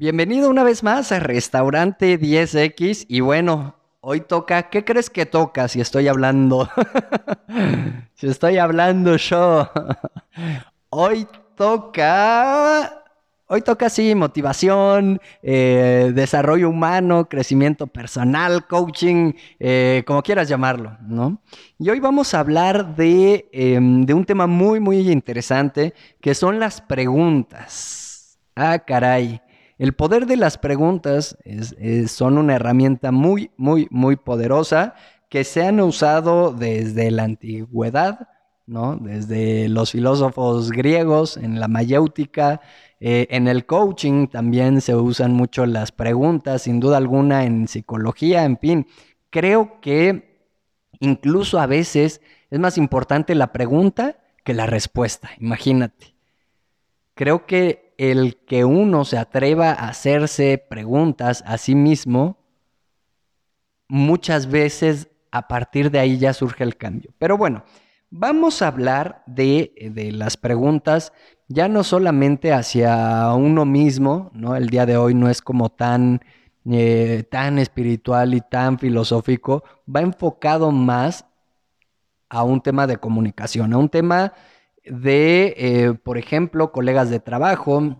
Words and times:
Bienvenido 0.00 0.48
una 0.48 0.64
vez 0.64 0.82
más 0.82 1.12
a 1.12 1.20
Restaurante 1.20 2.18
10X 2.18 3.04
y 3.06 3.20
bueno, 3.20 3.74
hoy 4.00 4.22
toca, 4.22 4.70
¿qué 4.70 4.82
crees 4.82 5.10
que 5.10 5.26
toca 5.26 5.68
si 5.68 5.82
estoy 5.82 6.08
hablando? 6.08 6.70
si 8.14 8.26
estoy 8.28 8.56
hablando 8.56 9.16
yo. 9.16 9.70
hoy 10.88 11.26
toca, 11.54 13.02
hoy 13.46 13.60
toca 13.60 13.90
sí, 13.90 14.14
motivación, 14.14 15.20
eh, 15.42 16.12
desarrollo 16.14 16.70
humano, 16.70 17.28
crecimiento 17.28 17.86
personal, 17.86 18.66
coaching, 18.66 19.34
eh, 19.58 20.02
como 20.06 20.22
quieras 20.22 20.48
llamarlo, 20.48 20.96
¿no? 21.02 21.42
Y 21.78 21.90
hoy 21.90 22.00
vamos 22.00 22.32
a 22.32 22.40
hablar 22.40 22.96
de, 22.96 23.50
em, 23.52 24.06
de 24.06 24.14
un 24.14 24.24
tema 24.24 24.46
muy, 24.46 24.80
muy 24.80 25.12
interesante, 25.12 25.92
que 26.22 26.34
son 26.34 26.58
las 26.58 26.80
preguntas. 26.80 28.38
Ah, 28.56 28.78
caray. 28.78 29.42
El 29.80 29.94
poder 29.94 30.26
de 30.26 30.36
las 30.36 30.58
preguntas 30.58 31.38
son 32.06 32.36
una 32.36 32.56
herramienta 32.56 33.12
muy, 33.12 33.50
muy, 33.56 33.88
muy 33.90 34.16
poderosa 34.16 34.94
que 35.30 35.42
se 35.42 35.64
han 35.64 35.80
usado 35.80 36.52
desde 36.52 37.10
la 37.10 37.22
antigüedad, 37.24 38.28
¿no? 38.66 38.96
Desde 38.96 39.70
los 39.70 39.92
filósofos 39.92 40.70
griegos, 40.70 41.38
en 41.38 41.60
la 41.60 41.66
mayéutica, 41.66 42.60
eh, 43.00 43.26
en 43.30 43.48
el 43.48 43.64
coaching 43.64 44.26
también 44.26 44.82
se 44.82 44.94
usan 44.94 45.32
mucho 45.32 45.64
las 45.64 45.92
preguntas, 45.92 46.60
sin 46.60 46.78
duda 46.78 46.98
alguna 46.98 47.46
en 47.46 47.66
psicología, 47.66 48.44
en 48.44 48.58
fin. 48.58 48.86
Creo 49.30 49.80
que 49.80 50.44
incluso 50.98 51.58
a 51.58 51.64
veces 51.64 52.20
es 52.50 52.58
más 52.58 52.76
importante 52.76 53.34
la 53.34 53.50
pregunta 53.50 54.18
que 54.44 54.52
la 54.52 54.66
respuesta, 54.66 55.30
imagínate. 55.38 56.14
Creo 57.14 57.46
que 57.46 57.89
el 58.00 58.38
que 58.46 58.64
uno 58.64 59.04
se 59.04 59.18
atreva 59.18 59.72
a 59.72 59.90
hacerse 59.90 60.56
preguntas 60.56 61.44
a 61.46 61.58
sí 61.58 61.74
mismo, 61.74 62.38
muchas 63.88 64.50
veces 64.50 65.10
a 65.30 65.46
partir 65.46 65.90
de 65.90 65.98
ahí 65.98 66.16
ya 66.16 66.32
surge 66.32 66.64
el 66.64 66.78
cambio. 66.78 67.12
Pero 67.18 67.36
bueno, 67.36 67.62
vamos 68.08 68.62
a 68.62 68.68
hablar 68.68 69.22
de, 69.26 69.74
las 70.14 70.38
preguntas 70.38 71.12
ya 71.48 71.68
no 71.68 71.84
solamente 71.84 72.54
hacia 72.54 73.34
uno 73.34 73.66
mismo, 73.66 74.30
¿no? 74.32 74.56
El 74.56 74.70
día 74.70 74.86
de 74.86 74.96
hoy 74.96 75.12
no 75.12 75.28
es 75.28 75.42
como 75.42 75.68
tan, 75.68 76.22
eh, 76.70 77.24
tan 77.30 77.58
espiritual 77.58 78.32
y 78.32 78.40
tan 78.40 78.78
filosófico, 78.78 79.62
va 79.94 80.00
enfocado 80.00 80.72
más 80.72 81.26
a 82.30 82.44
un 82.44 82.62
tema 82.62 82.86
de 82.86 82.96
comunicación, 82.96 83.74
a 83.74 83.78
un 83.78 83.90
tema 83.90 84.32
de, 84.84 85.54
eh, 85.56 85.94
por 86.02 86.18
ejemplo, 86.18 86.72
colegas 86.72 87.10
de 87.10 87.20
trabajo, 87.20 87.96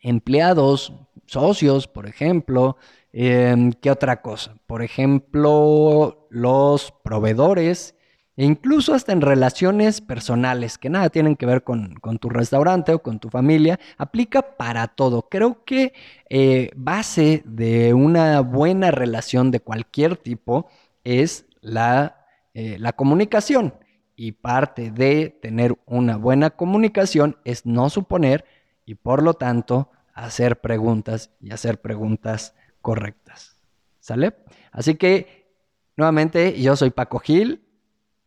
empleados, 0.00 0.92
socios, 1.26 1.86
por 1.86 2.06
ejemplo. 2.06 2.76
Em, 3.12 3.72
¿Qué 3.72 3.90
otra 3.90 4.22
cosa? 4.22 4.54
Por 4.66 4.82
ejemplo, 4.82 6.26
los 6.30 6.92
proveedores 7.02 7.94
e 8.36 8.44
incluso 8.44 8.94
hasta 8.94 9.12
en 9.12 9.20
relaciones 9.20 10.00
personales 10.00 10.78
que 10.78 10.90
nada 10.90 11.10
tienen 11.10 11.34
que 11.34 11.44
ver 11.44 11.64
con, 11.64 11.98
tu 12.20 12.28
restaurante 12.28 12.92
o 12.92 13.02
con 13.02 13.18
tu 13.18 13.30
familia, 13.30 13.80
aplica 13.96 14.56
para 14.56 14.86
todo. 14.86 15.28
Creo 15.28 15.64
que 15.64 15.92
eh, 16.30 16.70
base 16.76 17.42
de 17.46 17.94
una 17.94 18.40
buena 18.42 18.92
relación 18.92 19.50
de 19.50 19.58
cualquier 19.58 20.16
tipo 20.16 20.68
es 21.02 21.46
la, 21.62 22.26
eh, 22.54 22.76
la 22.78 22.92
comunicación 22.92 23.74
y 24.18 24.32
parte 24.32 24.90
de 24.90 25.30
tener 25.40 25.78
una 25.86 26.16
buena 26.16 26.50
comunicación 26.50 27.36
es 27.44 27.64
no 27.64 27.88
suponer 27.88 28.44
y 28.84 28.96
por 28.96 29.22
lo 29.22 29.34
tanto 29.34 29.92
hacer 30.12 30.60
preguntas 30.60 31.30
y 31.40 31.52
hacer 31.52 31.80
preguntas 31.80 32.56
correctas. 32.82 33.56
¿Sale? 34.00 34.34
Así 34.72 34.96
que 34.96 35.46
nuevamente 35.96 36.60
yo 36.60 36.74
soy 36.74 36.90
Paco 36.90 37.20
Gil, 37.20 37.62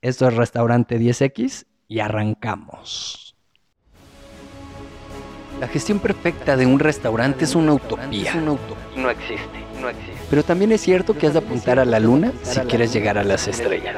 esto 0.02 0.30
es 0.30 0.36
Restaurante 0.36 0.98
10X 0.98 1.66
y 1.90 2.00
arrancamos. 2.00 3.36
La 5.60 5.68
gestión 5.68 6.00
perfecta 6.00 6.56
de 6.56 6.68
un 6.68 6.80
restaurante 6.80 7.44
es 7.44 7.54
una 7.54 7.74
utopía. 7.74 8.34
una 8.38 8.54
utopía. 8.54 8.78
No 8.96 9.10
existe, 9.10 9.60
no 9.82 9.90
existe. 9.90 10.22
Pero 10.30 10.44
también 10.44 10.72
es 10.72 10.80
cierto 10.80 11.18
que 11.18 11.28
has 11.28 11.34
de 11.34 11.40
apuntar 11.40 11.80
a 11.80 11.86
la 11.86 12.00
luna 12.00 12.32
si 12.44 12.62
quieres 12.62 12.94
llegar 12.94 13.18
a 13.18 13.26
las 13.26 13.50
estrellas. 13.50 13.98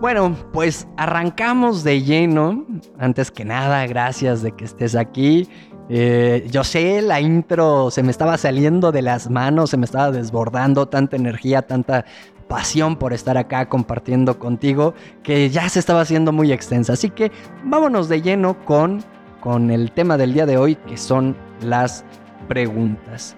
Bueno, 0.00 0.36
pues 0.52 0.88
arrancamos 0.96 1.84
de 1.84 2.02
lleno. 2.02 2.66
Antes 2.98 3.30
que 3.30 3.44
nada, 3.44 3.86
gracias 3.86 4.42
de 4.42 4.52
que 4.52 4.64
estés 4.64 4.96
aquí. 4.96 5.48
Eh, 5.88 6.46
yo 6.50 6.64
sé, 6.64 7.02
la 7.02 7.20
intro 7.20 7.90
se 7.90 8.02
me 8.02 8.10
estaba 8.10 8.38
saliendo 8.38 8.92
de 8.92 9.02
las 9.02 9.28
manos, 9.28 9.70
se 9.70 9.76
me 9.76 9.84
estaba 9.84 10.10
desbordando 10.10 10.86
tanta 10.86 11.16
energía, 11.16 11.62
tanta 11.62 12.04
pasión 12.48 12.96
por 12.96 13.12
estar 13.12 13.36
acá 13.36 13.68
compartiendo 13.68 14.38
contigo, 14.38 14.94
que 15.22 15.50
ya 15.50 15.68
se 15.68 15.78
estaba 15.78 16.00
haciendo 16.00 16.32
muy 16.32 16.52
extensa. 16.52 16.94
Así 16.94 17.10
que 17.10 17.30
vámonos 17.64 18.08
de 18.08 18.22
lleno 18.22 18.64
con, 18.64 19.04
con 19.40 19.70
el 19.70 19.92
tema 19.92 20.16
del 20.16 20.34
día 20.34 20.46
de 20.46 20.56
hoy, 20.56 20.76
que 20.76 20.96
son 20.96 21.36
las 21.60 22.04
preguntas. 22.48 23.36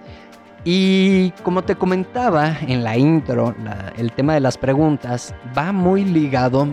Y 0.67 1.29
como 1.43 1.61
te 1.61 1.75
comentaba 1.75 2.57
en 2.61 2.83
la 2.83 2.97
intro, 2.97 3.53
el 3.97 4.11
tema 4.11 4.33
de 4.33 4.39
las 4.39 4.57
preguntas 4.57 5.35
va 5.55 5.71
muy 5.71 6.03
ligado 6.03 6.67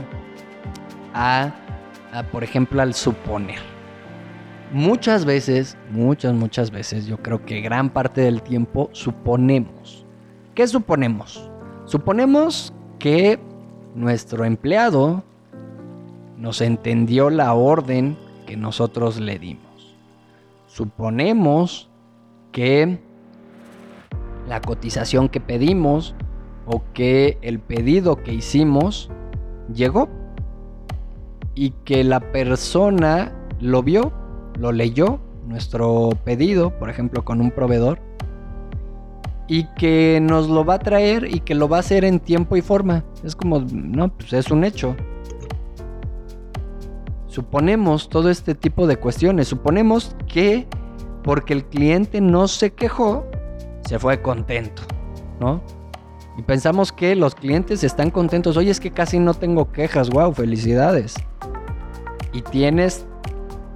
a, 1.12 1.52
por 2.32 2.42
ejemplo, 2.42 2.80
al 2.80 2.94
suponer. 2.94 3.58
Muchas 4.72 5.26
veces, 5.26 5.76
muchas, 5.90 6.32
muchas 6.32 6.70
veces, 6.70 7.04
yo 7.04 7.18
creo 7.18 7.44
que 7.44 7.60
gran 7.60 7.90
parte 7.90 8.22
del 8.22 8.40
tiempo 8.40 8.88
suponemos. 8.92 10.06
¿Qué 10.54 10.66
suponemos? 10.66 11.50
Suponemos 11.84 12.72
que 12.98 13.38
nuestro 13.94 14.46
empleado 14.46 15.22
nos 16.38 16.62
entendió 16.62 17.28
la 17.28 17.52
orden 17.52 18.16
que 18.46 18.56
nosotros 18.56 19.20
le 19.20 19.38
dimos. 19.38 19.94
Suponemos 20.66 21.90
que 22.52 22.98
la 24.48 24.60
cotización 24.60 25.28
que 25.28 25.40
pedimos 25.40 26.14
o 26.66 26.82
que 26.94 27.38
el 27.42 27.58
pedido 27.58 28.16
que 28.16 28.32
hicimos 28.32 29.10
llegó 29.72 30.08
y 31.54 31.70
que 31.84 32.04
la 32.04 32.20
persona 32.32 33.32
lo 33.60 33.82
vio, 33.82 34.12
lo 34.58 34.72
leyó, 34.72 35.20
nuestro 35.46 36.10
pedido, 36.24 36.78
por 36.78 36.88
ejemplo, 36.88 37.24
con 37.24 37.40
un 37.40 37.50
proveedor, 37.50 37.98
y 39.48 39.64
que 39.76 40.18
nos 40.22 40.48
lo 40.48 40.64
va 40.64 40.74
a 40.74 40.78
traer 40.78 41.28
y 41.32 41.40
que 41.40 41.54
lo 41.54 41.68
va 41.68 41.78
a 41.78 41.80
hacer 41.80 42.04
en 42.04 42.20
tiempo 42.20 42.56
y 42.56 42.62
forma. 42.62 43.04
Es 43.22 43.36
como, 43.36 43.60
no, 43.60 44.08
pues 44.08 44.32
es 44.32 44.50
un 44.50 44.64
hecho. 44.64 44.96
Suponemos 47.26 48.08
todo 48.08 48.30
este 48.30 48.54
tipo 48.54 48.86
de 48.86 48.96
cuestiones. 48.96 49.48
Suponemos 49.48 50.16
que 50.26 50.66
porque 51.22 51.52
el 51.52 51.64
cliente 51.64 52.20
no 52.20 52.48
se 52.48 52.72
quejó, 52.72 53.26
se 53.84 53.98
fue 53.98 54.20
contento, 54.22 54.82
¿no? 55.40 55.62
Y 56.36 56.42
pensamos 56.42 56.92
que 56.92 57.14
los 57.14 57.34
clientes 57.34 57.84
están 57.84 58.10
contentos. 58.10 58.56
Oye, 58.56 58.70
es 58.70 58.80
que 58.80 58.90
casi 58.90 59.18
no 59.18 59.34
tengo 59.34 59.70
quejas. 59.70 60.08
Wow, 60.08 60.32
felicidades. 60.32 61.14
Y 62.32 62.40
tienes 62.40 63.06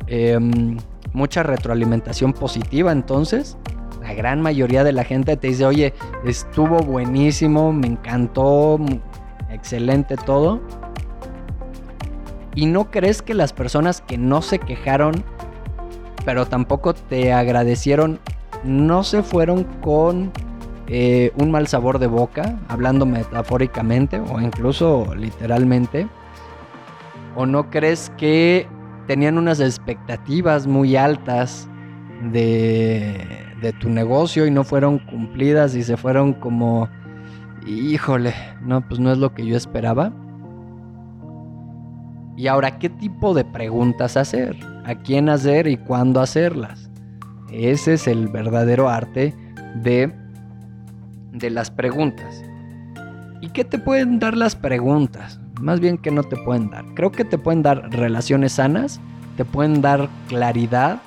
em, 0.06 0.78
mucha 1.12 1.42
retroalimentación 1.42 2.32
positiva. 2.32 2.92
Entonces, 2.92 3.58
la 4.00 4.14
gran 4.14 4.40
mayoría 4.40 4.84
de 4.84 4.92
la 4.92 5.04
gente 5.04 5.36
te 5.36 5.48
dice, 5.48 5.66
oye, 5.66 5.92
estuvo 6.24 6.78
buenísimo, 6.78 7.72
me 7.72 7.88
encantó, 7.88 8.78
excelente 9.50 10.16
todo. 10.16 10.60
¿Y 12.54 12.66
no 12.66 12.90
crees 12.90 13.20
que 13.20 13.34
las 13.34 13.52
personas 13.52 14.00
que 14.00 14.16
no 14.16 14.40
se 14.40 14.58
quejaron, 14.58 15.24
pero 16.24 16.46
tampoco 16.46 16.94
te 16.94 17.34
agradecieron, 17.34 18.18
no 18.66 19.04
se 19.04 19.22
fueron 19.22 19.64
con 19.80 20.32
eh, 20.88 21.32
un 21.36 21.50
mal 21.50 21.66
sabor 21.66 21.98
de 21.98 22.06
boca, 22.06 22.58
hablando 22.68 23.06
metafóricamente 23.06 24.20
o 24.20 24.40
incluso 24.40 25.14
literalmente? 25.14 26.08
¿O 27.34 27.46
no 27.46 27.70
crees 27.70 28.10
que 28.16 28.66
tenían 29.06 29.38
unas 29.38 29.60
expectativas 29.60 30.66
muy 30.66 30.96
altas 30.96 31.68
de, 32.32 33.46
de 33.60 33.72
tu 33.72 33.88
negocio 33.88 34.46
y 34.46 34.50
no 34.50 34.64
fueron 34.64 34.98
cumplidas 34.98 35.74
y 35.74 35.82
se 35.82 35.96
fueron 35.96 36.32
como, 36.34 36.88
híjole, 37.66 38.34
no, 38.62 38.86
pues 38.86 39.00
no 39.00 39.12
es 39.12 39.18
lo 39.18 39.34
que 39.34 39.46
yo 39.46 39.56
esperaba. 39.56 40.12
Y 42.36 42.48
ahora, 42.48 42.78
¿qué 42.78 42.90
tipo 42.90 43.32
de 43.32 43.44
preguntas 43.44 44.16
hacer? 44.16 44.56
¿A 44.84 44.94
quién 44.94 45.28
hacer 45.28 45.66
y 45.66 45.76
cuándo 45.78 46.20
hacerlas? 46.20 46.85
Ese 47.50 47.94
es 47.94 48.06
el 48.06 48.28
verdadero 48.28 48.88
arte 48.88 49.34
de, 49.82 50.12
de 51.32 51.50
las 51.50 51.70
preguntas. 51.70 52.42
¿Y 53.40 53.48
qué 53.50 53.64
te 53.64 53.78
pueden 53.78 54.18
dar 54.18 54.36
las 54.36 54.56
preguntas? 54.56 55.38
Más 55.60 55.80
bien 55.80 55.98
que 55.98 56.10
no 56.10 56.22
te 56.22 56.36
pueden 56.36 56.70
dar. 56.70 56.84
Creo 56.94 57.12
que 57.12 57.24
te 57.24 57.38
pueden 57.38 57.62
dar 57.62 57.90
relaciones 57.90 58.52
sanas, 58.52 59.00
te 59.36 59.44
pueden 59.44 59.80
dar 59.80 60.08
claridad, 60.28 61.00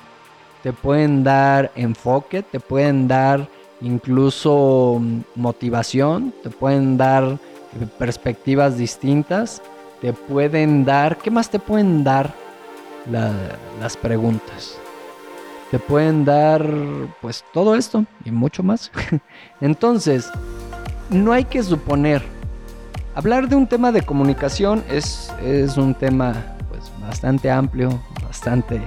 te 0.62 0.72
pueden 0.72 1.24
dar 1.24 1.70
enfoque, 1.74 2.42
te 2.42 2.60
pueden 2.60 3.08
dar 3.08 3.48
incluso 3.80 5.00
motivación, 5.34 6.32
te 6.42 6.50
pueden 6.50 6.96
dar 6.96 7.24
eh, 7.24 7.86
perspectivas 7.98 8.76
distintas, 8.76 9.62
te 10.00 10.12
pueden 10.12 10.84
dar, 10.84 11.18
¿qué 11.18 11.30
más 11.30 11.50
te 11.50 11.58
pueden 11.58 12.04
dar 12.04 12.32
las 13.80 13.96
preguntas? 13.96 14.79
Te 15.70 15.78
pueden 15.78 16.24
dar 16.24 16.66
pues 17.20 17.44
todo 17.52 17.76
esto 17.76 18.04
y 18.24 18.30
mucho 18.30 18.62
más. 18.62 18.90
Entonces, 19.60 20.30
no 21.10 21.32
hay 21.32 21.44
que 21.44 21.62
suponer. 21.62 22.22
Hablar 23.14 23.48
de 23.48 23.56
un 23.56 23.66
tema 23.66 23.92
de 23.92 24.02
comunicación 24.02 24.84
es, 24.88 25.32
es 25.42 25.76
un 25.76 25.94
tema 25.94 26.56
pues 26.68 26.90
bastante 27.00 27.50
amplio, 27.50 28.00
bastante 28.22 28.80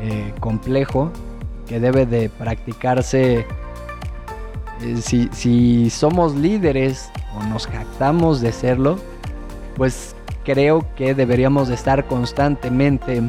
eh, 0.00 0.32
complejo, 0.40 1.10
que 1.66 1.80
debe 1.80 2.06
de 2.06 2.28
practicarse 2.28 3.46
eh, 4.80 4.96
si, 5.00 5.28
si 5.32 5.90
somos 5.90 6.34
líderes 6.34 7.10
o 7.36 7.42
nos 7.44 7.66
jactamos 7.66 8.40
de 8.40 8.52
serlo, 8.52 8.98
pues 9.76 10.14
creo 10.44 10.84
que 10.96 11.14
deberíamos 11.14 11.68
estar 11.70 12.06
constantemente 12.06 13.22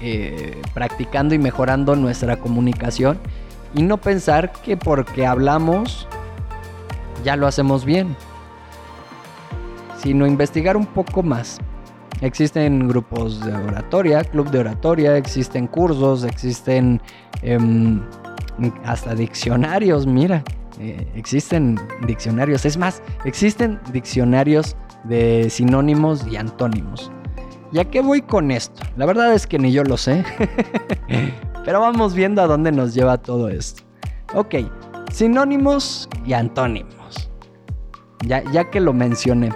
eh, 0.00 0.60
practicando 0.74 1.34
y 1.34 1.38
mejorando 1.38 1.96
nuestra 1.96 2.36
comunicación 2.36 3.18
y 3.74 3.82
no 3.82 3.98
pensar 3.98 4.52
que 4.52 4.76
porque 4.76 5.26
hablamos 5.26 6.06
ya 7.24 7.36
lo 7.36 7.46
hacemos 7.46 7.84
bien, 7.84 8.16
sino 10.00 10.26
investigar 10.26 10.76
un 10.76 10.86
poco 10.86 11.22
más. 11.22 11.58
Existen 12.20 12.88
grupos 12.88 13.44
de 13.44 13.52
oratoria, 13.52 14.24
club 14.24 14.50
de 14.50 14.60
oratoria, 14.60 15.16
existen 15.16 15.66
cursos, 15.66 16.24
existen 16.24 17.00
em, 17.42 18.00
hasta 18.84 19.14
diccionarios, 19.14 20.06
mira, 20.06 20.42
eh, 20.80 21.06
existen 21.14 21.78
diccionarios. 22.06 22.64
Es 22.64 22.76
más, 22.76 23.02
existen 23.24 23.78
diccionarios 23.92 24.76
de 25.04 25.48
sinónimos 25.50 26.26
y 26.26 26.36
antónimos. 26.36 27.10
¿Ya 27.72 27.84
qué 27.84 28.00
voy 28.00 28.22
con 28.22 28.50
esto? 28.50 28.82
La 28.96 29.06
verdad 29.06 29.32
es 29.34 29.46
que 29.46 29.58
ni 29.58 29.72
yo 29.72 29.84
lo 29.84 29.96
sé. 29.96 30.24
Pero 31.64 31.80
vamos 31.80 32.14
viendo 32.14 32.40
a 32.40 32.46
dónde 32.46 32.72
nos 32.72 32.94
lleva 32.94 33.18
todo 33.18 33.48
esto. 33.48 33.82
Ok, 34.34 34.56
sinónimos 35.12 36.08
y 36.24 36.32
antónimos. 36.32 37.30
Ya, 38.26 38.42
ya 38.52 38.70
que 38.70 38.80
lo 38.80 38.92
mencioné. 38.92 39.50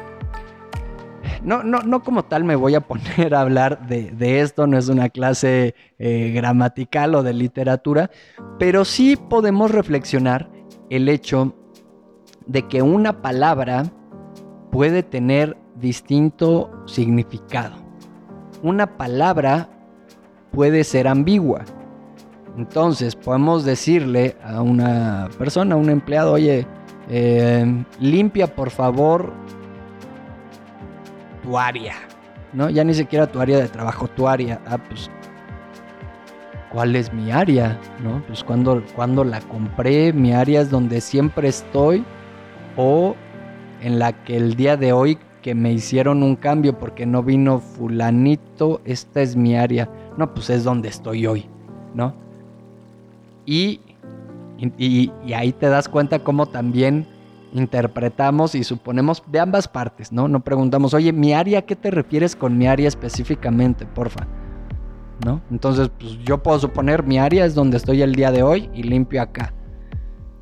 No, 1.43 1.63
no, 1.63 1.81
no 1.81 2.03
como 2.03 2.25
tal 2.25 2.45
me 2.45 2.55
voy 2.55 2.75
a 2.75 2.81
poner 2.81 3.35
a 3.35 3.41
hablar 3.41 3.87
de, 3.87 4.41
esto, 4.41 4.67
no 4.67 4.79
es 4.79 4.89
una 4.89 5.09
clase 5.09 5.75
eh, 5.99 6.33
gramatical 6.35 7.15
o 7.15 7.23
de 7.23 7.33
literatura, 7.33 8.11
pero 8.59 8.85
sí 8.85 9.17
podemos 9.17 9.71
reflexionar 9.71 10.51
el 10.91 11.09
hecho 11.09 11.57
de 12.47 12.69
que 12.69 12.83
una 12.83 13.23
palabra 13.23 13.85
puede 14.71 15.03
tener 15.03 15.57
distinto 15.77 16.71
significado. 16.87 17.82
Una 18.63 18.87
palabra 18.87 19.69
puede 20.53 20.85
ser 20.85 21.09
ambigua. 21.09 21.65
Entonces 22.57 23.17
podemos 23.17 23.65
decirle 23.65 24.37
a 24.45 24.63
una 24.63 25.29
persona, 25.37 25.75
a 25.75 25.79
un 25.79 25.91
empleado, 25.91 26.33
oye, 26.33 26.67
eh, 27.09 27.85
limpia 27.99 28.47
por 28.47 28.71
favor 28.71 29.33
tu 31.43 31.59
área, 31.59 31.95
¿no? 32.53 32.71
Ya 32.71 32.85
ni 32.85 32.95
siquiera 32.95 33.27
tu 33.27 33.41
área 33.41 33.59
de 33.59 33.69
trabajo, 33.69 34.07
tu 34.07 34.29
área. 34.29 34.61
Ah, 34.67 34.79
pues, 34.79 35.11
¿cuál 36.71 36.95
es 36.95 37.13
mi 37.13 37.33
área? 37.33 37.81
¿No? 38.03 38.23
Pues 38.27 38.45
cuando, 38.45 38.83
cuando 38.95 39.25
la 39.25 39.41
compré, 39.41 40.13
mi 40.13 40.33
área 40.33 40.61
es 40.61 40.71
donde 40.71 41.01
siempre 41.01 41.49
estoy 41.49 42.05
o 42.77 43.17
en 43.81 43.99
la 43.99 44.13
que 44.13 44.37
el 44.37 44.55
día 44.55 44.77
de 44.77 44.93
hoy 44.93 45.19
que 45.43 45.55
me 45.55 45.73
hicieron 45.73 46.23
un 46.23 46.37
cambio 46.37 46.79
porque 46.79 47.05
no 47.05 47.23
vino 47.23 47.59
fulanito, 47.59 48.81
esta 48.85 49.21
es 49.21 49.37
mi 49.37 49.57
área. 49.57 49.91
No, 50.17 50.33
pues 50.33 50.49
es 50.49 50.65
donde 50.65 50.89
estoy 50.89 51.27
hoy, 51.27 51.47
¿no? 51.95 52.15
Y, 53.45 53.81
y, 54.79 55.11
ahí 55.35 55.53
te 55.53 55.69
das 55.69 55.89
cuenta 55.89 56.21
cómo 56.21 56.47
también 56.47 57.07
interpretamos 57.53 58.55
y 58.55 58.65
suponemos 58.65 59.23
de 59.27 59.41
ambas 59.41 59.69
partes, 59.69 60.13
¿no? 60.13 60.29
No 60.29 60.41
preguntamos, 60.41 60.95
oye, 60.95 61.13
mi 61.13 61.35
área, 61.35 61.63
¿qué 61.63 61.77
te 61.77 61.91
refieres 61.91 62.37
con 62.37 62.57
mi 62.57 62.67
área 62.67 62.89
específicamente, 62.89 63.85
porfa? 63.85 64.27
¿No? 65.27 65.43
Entonces, 65.51 65.91
pues 65.99 66.19
yo 66.25 66.43
puedo 66.43 66.59
suponer 66.59 67.03
mi 67.03 67.19
área 67.19 67.45
es 67.45 67.55
donde 67.55 67.77
estoy 67.77 68.03
el 68.03 68.15
día 68.15 68.31
de 68.31 68.43
hoy 68.43 68.71
y 68.75 68.85
limpio 68.85 69.21
acá. 69.21 69.53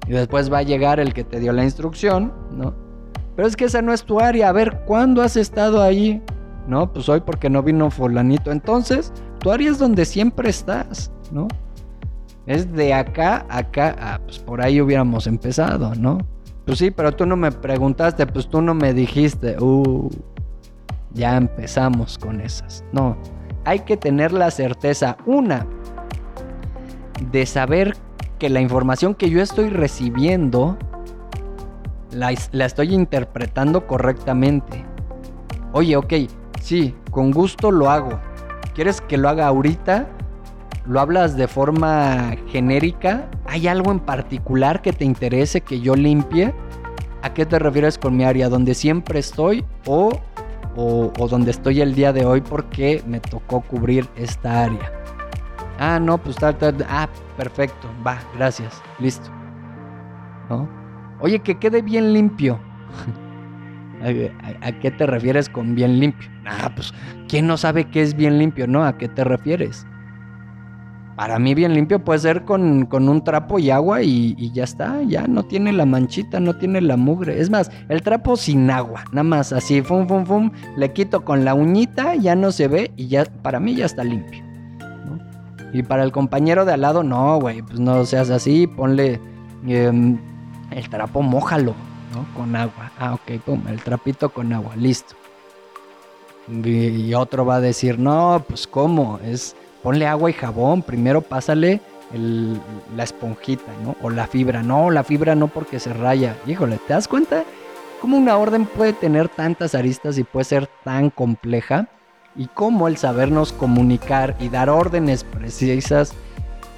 Y 0.07 0.13
después 0.13 0.53
va 0.53 0.59
a 0.59 0.63
llegar 0.63 1.01
el 1.01 1.13
que 1.13 1.25
te 1.25 1.41
dio 1.41 1.53
la 1.53 1.65
instrucción, 1.65 2.33
¿no? 2.53 2.90
Pero 3.41 3.49
es 3.49 3.57
que 3.57 3.65
esa 3.65 3.81
no 3.81 3.95
es 3.95 4.05
tu 4.05 4.21
área. 4.21 4.51
A 4.51 4.53
ver, 4.53 4.83
¿cuándo 4.85 5.23
has 5.23 5.35
estado 5.35 5.81
ahí? 5.81 6.23
No, 6.69 6.93
pues 6.93 7.09
hoy 7.09 7.23
porque 7.23 7.49
no 7.49 7.63
vino 7.63 7.91
fulanito. 7.91 8.53
Entonces, 8.53 9.15
tu 9.39 9.51
área 9.51 9.71
es 9.71 9.79
donde 9.79 10.05
siempre 10.05 10.51
estás, 10.51 11.11
¿no? 11.33 11.49
Es 12.45 12.71
de 12.71 12.93
acá 12.93 13.47
a 13.49 13.61
acá. 13.61 13.97
Ah, 13.99 14.21
pues 14.23 14.39
por 14.41 14.61
ahí 14.61 14.79
hubiéramos 14.79 15.27
empezado, 15.27 15.95
¿no? 15.95 16.19
Pues 16.67 16.77
sí, 16.77 16.91
pero 16.91 17.13
tú 17.13 17.25
no 17.25 17.35
me 17.35 17.51
preguntaste, 17.51 18.27
pues 18.27 18.47
tú 18.47 18.61
no 18.61 18.75
me 18.75 18.93
dijiste. 18.93 19.57
Uh, 19.59 20.11
ya 21.15 21.39
empezamos 21.39 22.19
con 22.19 22.43
esas. 22.43 22.85
No, 22.93 23.17
hay 23.65 23.79
que 23.79 23.97
tener 23.97 24.33
la 24.33 24.51
certeza, 24.51 25.17
una, 25.25 25.67
de 27.33 27.47
saber 27.47 27.97
que 28.39 28.51
la 28.51 28.61
información 28.61 29.15
que 29.15 29.31
yo 29.31 29.41
estoy 29.41 29.71
recibiendo 29.71 30.77
la, 32.13 32.33
estoy 32.33 32.95
interpretando 32.95 33.87
correctamente. 33.87 34.85
Oye, 35.73 35.97
ok, 35.97 36.13
sí, 36.61 36.95
con 37.11 37.31
gusto 37.31 37.71
lo 37.71 37.91
hago. 37.91 38.21
¿Quieres 38.75 39.01
que 39.01 39.17
lo 39.17 39.29
haga 39.29 39.47
ahorita? 39.47 40.09
¿Lo 40.87 41.01
hablas 41.01 41.37
de 41.37 41.47
forma 41.47 42.37
genérica? 42.49 43.29
¿Hay 43.47 43.69
algo 43.69 43.91
en 43.91 44.01
particular 44.01 44.83
que 44.83 44.93
te 44.93 45.05
interese 45.05 45.61
que 45.61 45.81
yo 45.81 45.95
limpie? 45.95 46.55
¿A 47.23 47.35
qué 47.35 47.45
te 47.45 47.59
refieres 47.59 47.99
con 47.99 48.17
mi 48.17 48.25
área? 48.25 48.49
¿Donde 48.49 48.75
siempre 48.75 49.19
estoy 49.19 49.65
o, 49.87 50.11
o, 50.77 51.29
donde 51.29 51.51
estoy 51.51 51.81
el 51.81 51.95
día 51.95 52.13
de 52.13 52.25
hoy 52.25 52.41
porque 52.41 53.03
me 53.07 53.21
tocó 53.21 53.61
cubrir 53.61 54.09
esta 54.17 54.65
área? 54.65 54.93
Ah, 55.79 55.99
no, 56.01 56.19
pues 56.19 56.37
tal, 56.37 56.57
tal. 56.57 56.75
Ah, 56.89 57.09
perfecto. 57.37 57.89
Va, 58.07 58.19
gracias. 58.37 58.83
Listo. 58.99 59.31
¿No? 60.49 60.80
Oye, 61.21 61.41
que 61.41 61.59
quede 61.59 61.83
bien 61.83 62.13
limpio. 62.13 62.59
¿A, 64.63 64.73
qué 64.73 64.91
te 64.91 65.07
refieres 65.07 65.49
con 65.49 65.75
bien 65.75 66.01
limpio? 66.01 66.29
Ah, 66.47 66.73
pues, 66.75 66.95
¿quién 67.29 67.47
no 67.47 67.57
sabe 67.57 67.85
qué 67.85 68.03
es 68.03 68.15
bien 68.15 68.39
limpio? 68.39 68.67
No, 68.67 68.85
¿a 68.85 68.97
qué 68.97 69.09
te 69.09 69.25
refieres? 69.25 69.87
Para 71.17 71.39
mí 71.39 71.55
bien 71.55 71.75
limpio 71.75 72.03
puede 72.03 72.21
ser 72.21 72.47
con, 72.47 72.89
un 72.91 73.25
trapo 73.25 73.59
y 73.59 73.69
agua 73.69 74.03
y, 74.03 74.51
ya 74.53 74.65
está, 74.65 75.03
ya 75.03 75.27
no 75.27 75.43
tiene 75.43 75.71
la 75.71 75.85
manchita, 75.85 76.41
no 76.41 76.55
tiene 76.57 76.81
la 76.81 76.97
mugre. 76.97 77.39
Es 77.39 77.51
más, 77.51 77.71
el 77.91 78.01
trapo 78.01 78.39
sin 78.39 78.71
agua, 78.71 79.05
nada 79.13 79.25
más 79.25 79.53
así, 79.53 79.83
fum, 79.83 80.09
fum, 80.09 80.25
fum, 80.25 80.51
le 80.79 80.91
quito 80.95 81.23
con 81.23 81.45
la 81.45 81.53
uñita, 81.53 82.15
ya 82.15 82.35
no 82.35 82.53
se 82.53 82.69
ve 82.69 82.91
y 82.97 83.09
ya, 83.09 83.27
para 83.43 83.61
mí 83.61 83.75
ya 83.75 83.85
está 83.85 84.03
limpio. 84.03 84.43
Y 85.75 85.83
para 85.83 86.05
el 86.05 86.11
compañero 86.11 86.65
de 86.65 86.73
al 86.73 86.81
lado, 86.81 87.03
no, 87.03 87.39
güey, 87.39 87.61
pues 87.61 87.79
no 87.79 88.03
seas 88.07 88.31
así, 88.31 88.67
ponle 88.67 89.21
em, 89.67 90.17
el 90.71 90.89
trapo, 90.89 91.23
mójalo, 91.23 91.75
¿no? 92.15 92.27
Con 92.35 92.57
agua. 92.57 92.93
Ah, 92.99 93.15
ok, 93.15 93.41
pum, 93.45 93.67
el 93.69 93.83
trapito 93.83 94.31
con 94.31 94.53
agua, 94.53 94.77
listo. 94.77 95.15
Y 96.49 97.15
otro 97.15 97.45
va 97.45 97.57
a 97.57 97.61
decir, 97.61 97.99
no, 97.99 98.45
pues 98.49 98.67
cómo, 98.67 99.21
es 99.25 99.55
ponle 99.83 100.07
agua 100.07 100.31
y 100.31 100.33
jabón, 100.33 100.83
primero 100.83 101.21
pásale 101.21 101.81
la 102.97 103.05
esponjita, 103.05 103.73
¿no? 103.85 103.97
O 104.03 104.11
la 104.11 104.27
fibra, 104.27 104.63
no, 104.63 104.91
la 104.91 105.05
fibra 105.05 105.35
no 105.35 105.49
porque 105.49 105.79
se 105.79 105.93
raya. 105.93 106.37
Híjole, 106.47 106.79
¿te 106.87 106.93
das 106.93 107.07
cuenta 107.07 107.45
cómo 108.01 108.17
una 108.17 108.37
orden 108.37 108.67
puede 108.67 108.93
tener 108.93 109.29
tantas 109.29 109.75
aristas 109.75 110.19
y 110.19 110.25
puede 110.25 110.45
ser 110.45 110.69
tan 110.85 111.11
compleja? 111.11 111.89
Y 112.37 112.47
cómo 112.47 112.89
el 112.89 112.97
sabernos 112.97 113.53
comunicar 113.53 114.37
y 114.41 114.49
dar 114.49 114.71
órdenes 114.71 115.25
precisas 115.25 116.15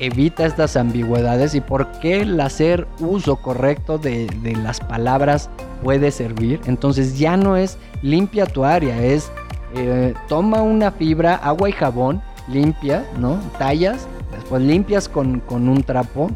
evita 0.02 0.44
estas 0.44 0.76
ambigüedades 0.76 1.54
y 1.54 1.60
por 1.60 1.86
qué 2.00 2.22
el 2.22 2.40
hacer 2.40 2.88
uso 2.98 3.36
correcto 3.36 3.98
de, 3.98 4.26
las 4.60 4.80
palabras 4.80 5.48
puede 5.80 6.10
servir. 6.10 6.60
Entonces 6.66 7.20
ya 7.20 7.36
no 7.36 7.56
es 7.56 7.78
limpia 8.02 8.46
tu 8.46 8.64
área, 8.64 9.00
es 9.00 9.30
eh, 9.76 10.12
toma 10.28 10.60
una 10.60 10.90
fibra, 10.90 11.36
agua 11.36 11.68
y 11.68 11.72
jabón, 11.72 12.20
limpia, 12.48 13.06
¿no? 13.16 13.38
Tallas, 13.60 14.08
después 14.32 14.60
limpias 14.62 15.08
con, 15.08 15.38
con 15.38 15.68
un 15.68 15.84
trapo 15.84 16.30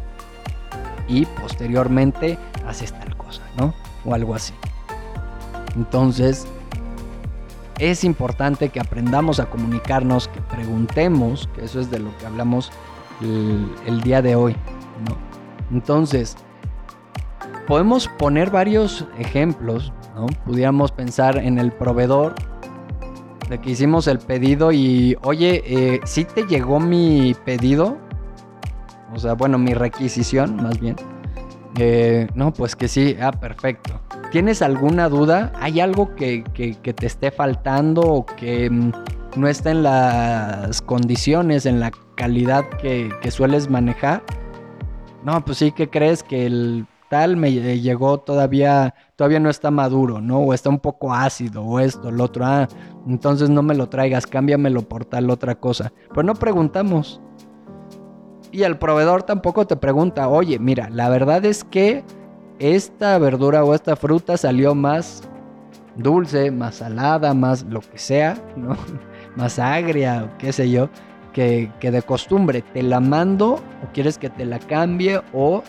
y 1.09 1.25
posteriormente 1.25 2.37
haces 2.65 2.93
tal 2.93 3.17
cosa, 3.17 3.41
¿no? 3.57 3.73
O 4.05 4.13
algo 4.13 4.33
así. 4.33 4.53
Entonces, 5.75 6.47
es 7.79 8.05
importante 8.05 8.69
que 8.69 8.79
aprendamos 8.79 9.41
a 9.41 9.47
comunicarnos, 9.47 10.29
que 10.29 10.39
preguntemos, 10.39 11.49
que 11.53 11.65
eso 11.65 11.81
es 11.81 11.91
de 11.91 11.99
lo 11.99 12.17
que 12.17 12.25
hablamos 12.25 12.71
el, 13.21 14.01
día 14.01 14.21
de 14.21 14.35
hoy. 14.35 14.53
¿no? 15.07 15.17
Entonces, 15.71 16.37
podemos 17.67 18.07
poner 18.07 18.49
varios 18.49 19.05
ejemplos, 19.19 19.91
¿no? 20.15 20.27
Pudiéramos 20.45 20.91
pensar 20.91 21.37
en 21.37 21.59
el 21.59 21.71
proveedor 21.71 22.35
de 23.49 23.59
que 23.59 23.71
hicimos 23.71 24.07
el 24.07 24.19
pedido 24.19 24.71
y, 24.71 25.17
oye, 25.23 25.63
eh, 25.65 25.99
¿sí 26.05 26.25
te 26.25 26.45
llegó 26.45 26.79
mi 26.79 27.35
pedido? 27.45 27.97
O 29.13 29.19
sea, 29.19 29.33
bueno, 29.33 29.57
mi 29.57 29.73
requisición, 29.73 30.57
más 30.57 30.79
bien. 30.79 30.95
Eh, 31.77 32.27
no, 32.35 32.53
pues 32.53 32.75
que 32.75 32.87
sí, 32.87 33.15
ah, 33.21 33.31
perfecto. 33.31 33.99
¿Tienes 34.31 34.61
alguna 34.61 35.07
duda? 35.09 35.53
¿Hay 35.59 35.79
algo 35.79 36.15
que, 36.15 36.43
te 36.53 37.05
esté 37.05 37.31
faltando 37.31 38.01
o 38.01 38.25
que 38.25 38.69
mm, 38.69 38.91
no 39.37 39.47
está 39.47 39.71
en 39.71 39.83
las 39.83 40.81
condiciones, 40.81 41.65
en 41.65 41.79
la 41.79 41.91
calidad 42.17 42.65
que, 42.81 43.09
sueles 43.31 43.69
manejar? 43.69 44.21
No, 45.23 45.43
pues 45.45 45.59
sí, 45.59 45.71
¿qué 45.71 45.89
crees? 45.89 46.23
Que 46.23 46.45
el 46.45 46.85
tal 47.09 47.37
me 47.37 47.53
llegó 47.53 48.19
todavía, 48.19 48.93
todavía 49.15 49.39
no 49.39 49.49
está 49.49 49.71
maduro, 49.71 50.19
¿no? 50.19 50.39
O 50.39 50.53
está 50.53 50.69
un 50.69 50.79
poco 50.79 51.13
ácido, 51.13 51.63
o 51.63 51.79
esto, 51.79 52.11
lo 52.11 52.25
otro. 52.25 52.45
Ah, 52.45 52.67
entonces 53.07 53.49
no 53.49 53.63
me 53.63 53.75
lo 53.75 53.87
traigas, 53.87 54.27
cámbiamelo 54.27 54.81
por 54.81 55.05
tal 55.05 55.29
otra 55.29 55.55
cosa. 55.55 55.93
Pero 56.09 56.23
no 56.23 56.33
preguntamos. 56.33 57.21
Y 58.51 58.63
el 58.63 58.77
proveedor 58.77 59.23
tampoco 59.23 59.65
te 59.67 59.75
pregunta, 59.77 60.27
oye, 60.27 60.59
mira, 60.59 60.89
la 60.89 61.09
verdad 61.09 61.45
es 61.45 61.63
que 61.63 62.03
esta 62.59 63.17
verdura 63.17 63.63
o 63.63 63.73
esta 63.73 63.95
fruta 63.95 64.35
salió 64.37 64.73
más 64.73 65.23
dulce, 65.97 66.51
más 66.51 66.75
salada, 66.75 67.33
más 67.33 67.63
lo 67.63 67.81
que 67.81 67.97
sea, 67.97 68.37
¿no? 68.55 68.75
Más 69.35 69.59
agria 69.59 70.33
qué 70.39 70.51
sé 70.51 70.67
yo, 70.71 70.89
que, 71.37 71.91
de 71.91 72.01
costumbre. 72.01 72.61
¿Te 72.61 72.83
la 72.83 72.99
mando 72.99 73.53
o 73.53 73.93
quieres 73.93 74.17
que 74.17 74.29
te 74.29 74.45
la 74.45 74.59
cambie 74.59 75.21
o... 75.33 75.63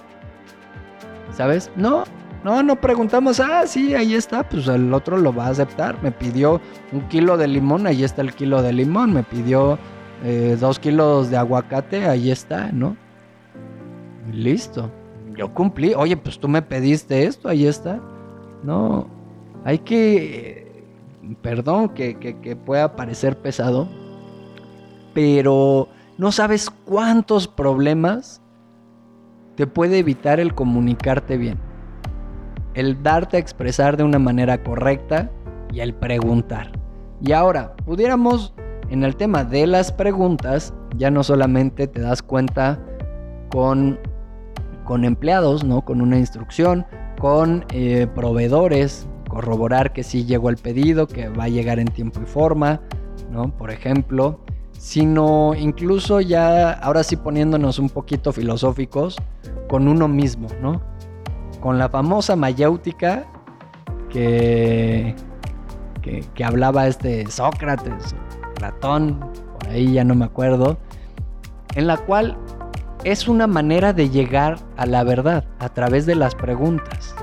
¿Sabes? 1.32 1.70
No, 1.76 2.04
no, 2.42 2.62
no 2.62 2.76
preguntamos, 2.80 3.38
ah, 3.38 3.66
sí, 3.66 3.94
ahí 3.94 4.14
está, 4.14 4.48
pues 4.48 4.66
el 4.66 4.92
otro 4.94 5.18
lo 5.18 5.34
va 5.34 5.46
a 5.46 5.50
aceptar. 5.50 6.02
Me 6.02 6.10
pidió 6.10 6.60
un 6.92 7.02
kilo 7.08 7.37
de 7.37 7.48
limón, 7.48 7.87
ahí 7.87 8.02
está 8.02 8.22
el 8.22 8.34
kilo 8.34 8.62
de 8.62 8.72
limón. 8.72 9.12
Me 9.12 9.22
pidió 9.22 9.78
eh, 10.25 10.56
dos 10.58 10.78
kilos 10.78 11.30
de 11.30 11.37
aguacate, 11.37 12.06
ahí 12.06 12.30
está, 12.30 12.72
¿no? 12.72 12.96
Listo 14.32 14.90
yo 15.38 15.54
cumplí. 15.54 15.94
Oye, 15.94 16.16
pues 16.16 16.38
tú 16.38 16.48
me 16.48 16.60
pediste 16.60 17.25
esto, 17.25 17.48
ahí 17.48 17.66
está. 17.66 18.00
No, 18.62 19.06
hay 19.64 19.78
que, 19.78 20.84
perdón 21.40 21.90
que, 21.90 22.18
que, 22.18 22.56
pueda 22.56 22.96
parecer 22.96 23.38
pesado, 23.38 23.88
pero 25.18 25.88
no 26.16 26.30
sabes 26.30 26.70
cuántos 26.84 27.48
problemas 27.48 28.40
te 29.56 29.66
puede 29.66 29.98
evitar 29.98 30.38
el 30.38 30.54
comunicarte 30.54 31.37
bien. 31.37 31.58
El 32.75 33.02
darte 33.02 33.37
a 33.37 33.40
expresar 33.40 33.96
de 33.96 34.04
una 34.04 34.20
manera 34.20 34.62
correcta 34.62 35.28
y 35.72 35.80
el 35.80 35.92
preguntar. 35.92 36.70
Y 37.20 37.32
ahora, 37.32 37.75
pudiéramos 37.84 38.54
en 38.90 39.02
el 39.02 39.16
tema 39.16 39.42
de 39.42 39.66
las 39.66 39.90
preguntas, 39.90 40.72
ya 40.96 41.10
no 41.10 41.25
solamente 41.25 41.88
te 41.88 42.00
das 42.00 42.22
cuenta 42.22 42.78
con 43.50 43.98
con 44.84 45.04
empleados, 45.04 45.64
¿no? 45.64 45.84
Con 45.84 46.00
una 46.00 46.16
instrucción, 46.16 46.87
con 47.20 47.64
eh, 47.72 48.06
proveedores, 48.14 49.08
corroborar 49.28 49.92
que 49.92 50.04
sí 50.04 50.26
llegó 50.26 50.48
el 50.48 50.58
pedido, 50.58 51.08
que 51.08 51.28
va 51.28 51.44
a 51.44 51.48
llegar 51.48 51.80
en 51.80 51.88
tiempo 51.88 52.20
y 52.22 52.26
forma, 52.26 52.80
¿no? 53.32 53.50
Por 53.50 53.72
ejemplo, 53.72 54.38
sino 54.78 55.54
incluso 55.54 56.20
ya, 56.20 56.73
ahora 56.73 57.02
sí 57.02 57.16
poniéndonos 57.16 57.78
un 57.78 57.90
poquito 57.90 58.32
filosóficos, 58.32 59.16
con 59.68 59.88
uno 59.88 60.08
mismo, 60.08 60.49
¿no? 60.62 60.80
Con 61.61 61.78
la 61.78 61.88
famosa 61.88 62.37
mayéutica 62.37 63.26
que, 64.08 65.14
que, 66.00 66.25
que 66.32 66.44
hablaba 66.44 66.87
este 66.87 67.28
Sócrates, 67.28 68.14
Platón, 68.54 69.18
por 69.58 69.68
ahí 69.70 69.92
ya 69.92 70.04
no 70.04 70.14
me 70.14 70.25
acuerdo, 70.25 70.78
en 71.75 71.88
la 71.88 71.97
cual 71.97 72.38
es 73.04 73.26
una 73.26 73.49
manera 73.49 73.92
de 73.92 74.08
llegar 74.11 74.58
a 74.76 74.87
la 74.87 75.02
verdad 75.02 75.44
a 75.58 75.68
través 75.68 76.06
de 76.06 76.14
las 76.14 76.35
preguntas. 76.35 77.14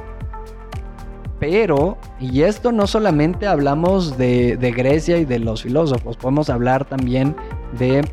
Pero, 1.47 1.99
y 2.19 2.41
esto 2.41 2.71
no 2.71 2.87
solamente 2.87 3.45
hablamos 3.45 4.17
de, 4.17 4.57
Grecia 4.75 5.19
y 5.19 5.25
de 5.25 5.37
los 5.37 5.61
filósofos, 5.61 6.17
podemos 6.17 6.49
hablar 6.49 6.85
también 6.85 7.35
de, 7.77 8.03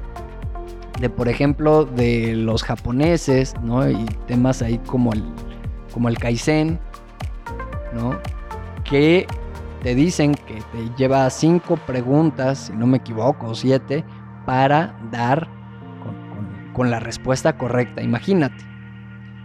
de, 1.01 1.09
por 1.09 1.31
ejemplo, 1.31 1.87
de 1.87 2.35
los 2.37 2.63
japoneses, 2.63 3.55
¿no? 3.63 3.89
Y 3.89 4.05
temas 4.27 4.61
ahí 4.61 4.77
como 4.85 5.15
el, 5.15 5.25
como 5.95 6.11
el 6.11 6.19
Kaizen, 6.19 6.79
¿no? 7.95 8.19
Que 8.85 9.27
te 9.83 9.95
dicen 9.95 10.35
que 10.35 10.57
te 10.71 10.91
lleva 10.99 11.31
cinco 11.31 11.79
preguntas, 11.87 12.67
si 12.67 12.75
no 12.75 12.87
me 12.87 12.99
equivoco, 12.99 13.55
siete, 13.55 14.05
para 14.45 14.95
dar 15.11 15.49
con 16.75 16.91
la 16.91 17.01
respuesta 17.01 17.57
correcta, 17.57 18.03
imagínate. 18.03 18.63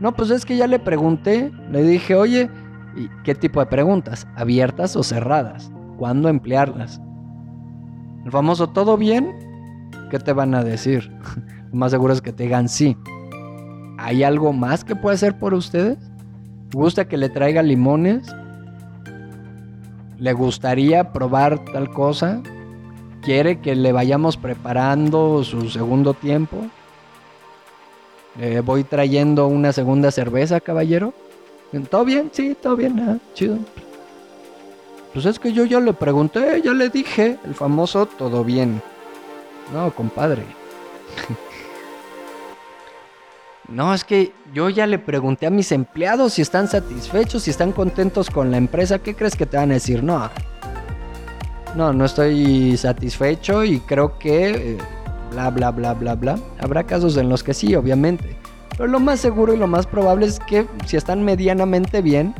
No, 0.02 0.14
pues 0.14 0.30
es 0.30 0.44
que 0.44 0.58
ya 0.58 0.68
le 0.68 0.78
pregunté, 0.78 1.54
le 1.72 1.84
dije, 1.84 2.16
oye, 2.16 2.50
¿y 2.98 3.10
qué 3.24 3.36
tipo 3.36 3.60
de 3.60 3.68
preguntas? 3.68 4.28
¿Abiertas 4.36 4.96
o 4.96 5.04
cerradas? 5.04 5.72
¿Cuándo 5.98 6.30
emplearlas? 6.30 7.00
El 8.26 8.32
famoso 8.32 8.68
todo 8.68 8.98
bien, 8.98 9.34
¿qué 10.10 10.20
te 10.20 10.34
van 10.34 10.56
a 10.56 10.64
decir? 10.64 11.12
Lo 11.72 11.78
más 11.78 11.92
seguro 11.92 12.14
es 12.14 12.22
que 12.22 12.34
te 12.34 12.44
digan 12.44 12.68
sí. 12.68 12.98
¿Hay 13.98 14.24
algo 14.24 14.54
más 14.54 14.84
que 14.84 14.96
pueda 14.96 15.16
hacer 15.16 15.38
por 15.38 15.54
ustedes? 15.54 15.98
¿Gusta 16.74 17.08
que 17.08 17.18
le 17.18 17.30
traiga 17.30 17.64
limones? 17.64 18.28
¿Le 20.18 20.34
gustaría 20.34 21.14
probar 21.14 21.64
tal 21.66 21.90
cosa? 21.90 22.42
¿Quiere 23.22 23.60
que 23.60 23.76
le 23.76 23.92
vayamos 23.92 24.38
preparando 24.38 25.44
su 25.44 25.70
segundo 25.70 26.14
tiempo? 26.14 26.58
Eh, 28.40 28.62
voy 28.64 28.84
trayendo 28.84 29.48
una 29.48 29.74
segunda 29.74 30.12
cerveza, 30.12 30.60
caballero. 30.60 31.14
¿Todo 31.90 32.06
bien? 32.06 32.30
Sí, 32.32 32.56
todo 32.62 32.76
bien, 32.76 33.00
ah, 33.00 33.18
chido. 33.34 33.58
Pues 35.14 35.26
es 35.26 35.40
que 35.40 35.52
yo 35.52 35.66
ya 35.66 35.80
le 35.80 35.94
pregunté, 35.94 36.62
ya 36.64 36.74
le 36.74 36.90
dije, 36.90 37.38
el 37.46 37.56
famoso 37.56 38.06
todo 38.06 38.44
bien. 38.44 38.82
No, 39.74 39.92
compadre. 39.92 40.44
no, 43.68 43.94
es 43.94 44.04
que 44.04 44.32
yo 44.54 44.70
ya 44.70 44.88
le 44.88 45.00
pregunté 45.00 45.46
a 45.46 45.50
mis 45.50 45.72
empleados 45.72 46.34
si 46.34 46.42
están 46.42 46.68
satisfechos, 46.68 47.44
si 47.44 47.52
están 47.52 47.74
contentos 47.74 48.30
con 48.30 48.52
la 48.52 48.58
empresa. 48.58 49.00
¿Qué 49.00 49.16
crees 49.16 49.36
que 49.36 49.46
te 49.46 49.58
van 49.58 49.72
a 49.72 49.76
decir? 49.76 50.04
No. 50.04 50.30
No, 51.76 51.94
no 51.94 52.06
estoy 52.06 52.78
satisfecho 52.78 53.64
y 53.64 53.80
creo 53.82 54.18
que... 54.18 54.74
Eh, 54.74 54.78
bla, 55.32 55.50
bla, 55.50 55.72
bla, 55.72 55.94
bla, 55.94 56.16
bla. 56.16 56.40
Habrá 56.60 56.84
casos 56.84 57.18
en 57.18 57.30
los 57.30 57.44
que 57.44 57.54
sí, 57.54 57.76
obviamente. 57.76 58.36
Pero 58.78 58.88
lo 58.88 59.00
más 59.00 59.20
seguro 59.20 59.54
y 59.54 59.58
lo 59.58 59.68
más 59.68 59.88
probable 59.88 60.28
es 60.28 60.40
que 60.40 60.68
si 60.86 60.98
están 60.98 61.24
medianamente 61.24 62.02
bien, 62.02 62.36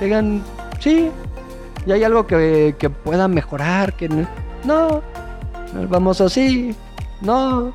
digan, 0.00 0.42
sí, 0.78 1.10
y 1.86 1.92
hay 1.92 2.04
algo 2.04 2.26
que, 2.26 2.76
que 2.78 2.90
pueda 2.90 3.26
mejorar, 3.26 3.94
que 3.94 4.08
no, 4.08 4.26
no, 4.64 5.02
vamos 5.88 6.20
así, 6.20 6.74
no. 7.22 7.72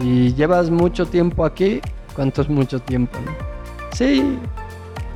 Y 0.00 0.32
llevas 0.34 0.70
mucho 0.70 1.06
tiempo 1.06 1.44
aquí, 1.44 1.80
¿cuánto 2.16 2.42
es 2.42 2.48
mucho 2.48 2.80
tiempo? 2.80 3.18
No? 3.24 3.32
Sí, 3.92 4.38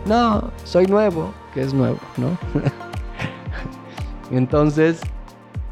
no, 0.06 0.50
soy 0.64 0.86
nuevo, 0.86 1.32
que 1.54 1.62
es 1.62 1.72
nuevo, 1.72 1.98
¿no? 2.16 2.36
Entonces, 4.30 5.00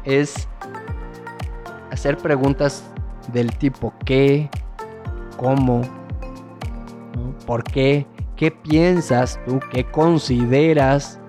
es 0.03 0.47
hacer 1.91 2.17
preguntas 2.17 2.83
del 3.31 3.55
tipo 3.57 3.93
qué, 4.05 4.49
cómo, 5.37 5.81
por 7.45 7.63
qué, 7.63 8.05
qué 8.35 8.51
piensas 8.51 9.39
tú, 9.45 9.59
qué 9.71 9.85
consideras, 9.85 11.19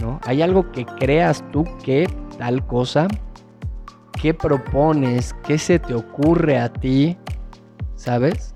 ¿no? 0.00 0.20
¿Hay 0.24 0.40
algo 0.40 0.72
que 0.72 0.86
creas 0.86 1.44
tú 1.52 1.64
que 1.84 2.08
tal 2.38 2.66
cosa? 2.66 3.08
qué 4.20 4.34
propones, 4.34 5.34
qué 5.44 5.58
se 5.58 5.78
te 5.78 5.94
ocurre 5.94 6.58
a 6.58 6.72
ti, 6.72 7.16
¿sabes? 7.94 8.54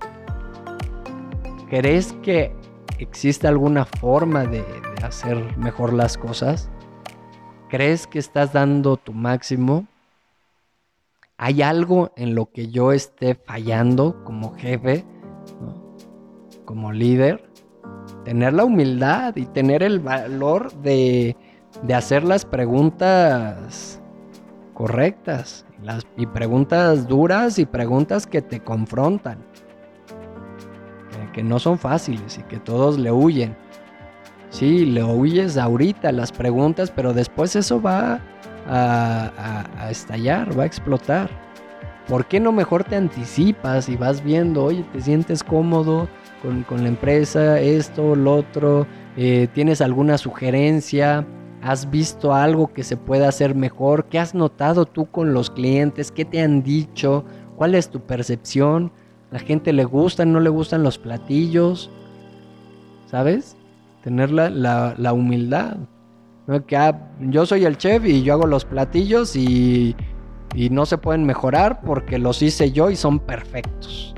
¿Crees 1.68 2.12
que 2.23 2.52
existe 2.99 3.47
alguna 3.47 3.85
forma 3.85 4.44
de, 4.44 4.62
de 4.62 5.04
hacer 5.06 5.56
mejor 5.56 5.92
las 5.92 6.16
cosas? 6.16 6.70
¿Crees 7.68 8.06
que 8.06 8.18
estás 8.18 8.52
dando 8.52 8.97
tu 8.97 9.12
máximo? 9.12 9.87
¿Hay 11.42 11.62
algo 11.62 12.12
en 12.16 12.35
lo 12.35 12.50
que 12.52 12.68
yo 12.68 12.92
esté 12.92 13.35
fallando 13.35 14.23
como 14.25 14.52
jefe, 14.52 15.06
como 16.66 16.92
líder? 16.92 17.50
Tener 18.26 18.52
la 18.52 18.66
humildad 18.66 19.35
y 19.37 19.47
tener 19.47 19.82
el 19.82 20.00
valor 20.00 20.70
de, 20.82 21.35
de 21.82 21.94
hacer 21.94 22.25
las 22.25 22.44
preguntas 22.44 24.02
correctas 24.75 25.64
las, 25.82 26.06
y 26.18 26.26
preguntas 26.26 27.09
duras 27.09 27.59
y 27.59 27.64
preguntas 27.64 28.26
que 28.26 28.42
te 28.42 28.61
confrontan, 28.61 29.38
que, 31.11 31.32
que 31.32 31.42
no 31.42 31.59
son 31.59 31.78
fáciles 31.78 32.37
y 32.37 32.42
que 32.42 32.59
todos 32.59 32.99
le 32.99 33.12
huyen. 33.12 33.56
Sí, 34.50 34.85
le 34.85 35.02
huyes 35.04 35.56
ahorita 35.56 36.12
las 36.12 36.32
preguntas, 36.32 36.90
pero 36.90 37.14
después 37.14 37.56
eso 37.56 37.80
va 37.80 38.20
a, 38.71 39.89
estallar, 39.91 40.57
va 40.59 40.62
a 40.62 40.67
explotar. 40.67 41.29
¿Por 42.09 42.27
qué 42.27 42.41
no 42.41 42.53
mejor 42.53 42.85
te 42.85 42.97
anticipas 42.97 43.89
y 43.89 43.97
vas 43.97 44.23
viendo, 44.23 44.65
oye, 44.65 44.85
te 44.93 45.00
sientes 45.00 45.45
cómodo 45.45 46.09
con, 46.43 46.83
la 46.83 46.89
empresa, 46.89 47.61
esto, 47.61 48.17
lo 48.17 48.37
otro, 48.37 48.87
eh, 49.17 49.49
tienes 49.53 49.81
alguna 49.81 50.19
sugerencia, 50.19 51.27
has 51.62 51.91
visto 51.91 52.35
algo 52.35 52.73
que 52.73 52.83
se 52.83 52.97
pueda 52.97 53.29
hacer 53.29 53.55
mejor, 53.55 54.07
qué 54.07 54.19
has 54.19 54.35
notado 54.35 54.87
tú 54.87 55.07
con 55.07 55.35
los 55.35 55.50
clientes, 55.50 56.11
qué 56.11 56.25
te 56.25 56.41
han 56.41 56.62
dicho, 56.62 57.25
cuál 57.57 57.75
es 57.75 57.91
tu 57.91 58.00
percepción, 58.00 58.91
la 59.31 59.39
gente 59.39 59.73
le 59.73 59.85
gustan, 59.85 60.33
no 60.33 60.41
le 60.41 60.50
gustan 60.50 60.83
los 60.83 60.99
platillos, 60.99 61.91
¿sabes? 63.07 63.57
Tener 64.03 64.33
la 64.33 65.12
humildad. 65.12 65.77
Que 66.66 66.76
ah, 66.76 67.11
yo 67.21 67.47
soy 67.47 67.64
el 67.64 67.76
chef 67.78 68.04
y 68.04 68.23
yo 68.23 68.35
hago 68.35 68.47
los 68.47 68.64
platillos 68.64 69.37
y, 69.37 69.95
no 70.71 70.85
se 70.85 70.99
pueden 70.99 71.25
mejorar 71.25 71.80
porque 71.83 72.19
los 72.19 72.42
hice 72.42 72.73
yo 72.73 72.90
y 72.90 72.97
son 72.97 73.21
perfectos. 73.21 74.14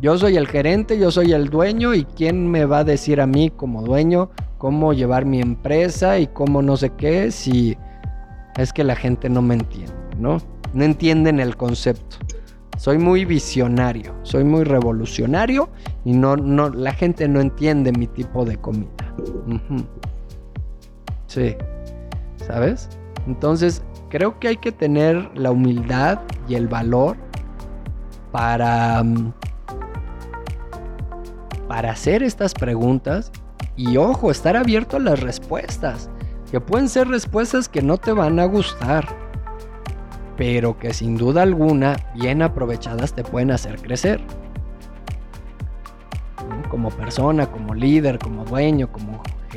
Yo 0.00 0.18
soy 0.18 0.36
el 0.36 0.48
gerente, 0.48 0.98
yo 0.98 1.12
soy 1.12 1.32
el 1.32 1.50
dueño 1.50 1.94
y 1.94 2.04
quién 2.04 2.50
me 2.50 2.64
va 2.64 2.78
a 2.80 2.84
decir 2.84 3.20
a 3.20 3.26
mí 3.26 3.50
como 3.50 3.82
dueño 3.82 4.30
cómo 4.58 4.92
llevar 4.92 5.24
mi 5.24 5.40
empresa 5.40 6.18
y 6.18 6.26
cómo 6.26 6.62
no 6.62 6.76
sé 6.76 6.90
qué 6.90 7.30
si 7.30 7.76
es 8.56 8.72
que 8.72 8.82
la 8.82 8.96
gente 8.96 9.28
no 9.28 9.40
me 9.40 9.54
entiende, 9.54 9.94
¿no? 10.18 10.38
No 10.72 10.84
entienden 10.84 11.38
el 11.38 11.56
concepto. 11.56 12.16
Soy 12.76 12.98
muy 12.98 13.24
visionario, 13.24 14.14
soy 14.22 14.44
muy 14.44 14.64
revolucionario 14.64 15.68
y 16.04 16.12
no, 16.12 16.36
no, 16.36 16.68
la 16.70 16.92
gente 16.92 17.28
no 17.28 17.40
entiende 17.40 17.92
mi 17.92 18.08
tipo 18.08 18.44
de 18.44 18.56
comida. 18.56 19.14
Sí. 21.28 21.54
¿Sabes? 22.44 22.88
Entonces, 23.26 23.82
creo 24.08 24.40
que 24.40 24.48
hay 24.48 24.56
que 24.56 24.72
tener 24.72 25.30
la 25.38 25.50
humildad 25.50 26.20
y 26.48 26.54
el 26.54 26.66
valor 26.66 27.16
para, 28.32 29.02
mm, 29.02 29.32
para 31.68 31.92
hacer 31.92 32.22
estas 32.22 32.54
preguntas 32.54 33.30
y 33.76 33.96
ojo, 33.96 34.30
estar 34.30 34.56
abierto 34.56 34.96
a 34.96 35.00
las 35.00 35.20
respuestas, 35.20 36.10
que 36.50 36.60
pueden 36.60 36.88
ser 36.88 37.08
respuestas 37.08 37.68
que 37.68 37.82
no 37.82 37.98
te 37.98 38.12
van 38.12 38.40
a 38.40 38.46
gustar, 38.46 39.06
pero 40.36 40.78
que 40.78 40.92
sin 40.94 41.16
duda 41.16 41.42
alguna, 41.42 41.96
bien 42.14 42.42
aprovechadas, 42.42 43.12
te 43.12 43.22
pueden 43.22 43.50
hacer 43.50 43.80
crecer. 43.80 44.20
Como 46.70 46.90
persona, 46.90 47.46
como 47.46 47.74
líder, 47.74 48.18
como 48.18 48.44
dueño, 48.44 48.90
como 48.90 49.07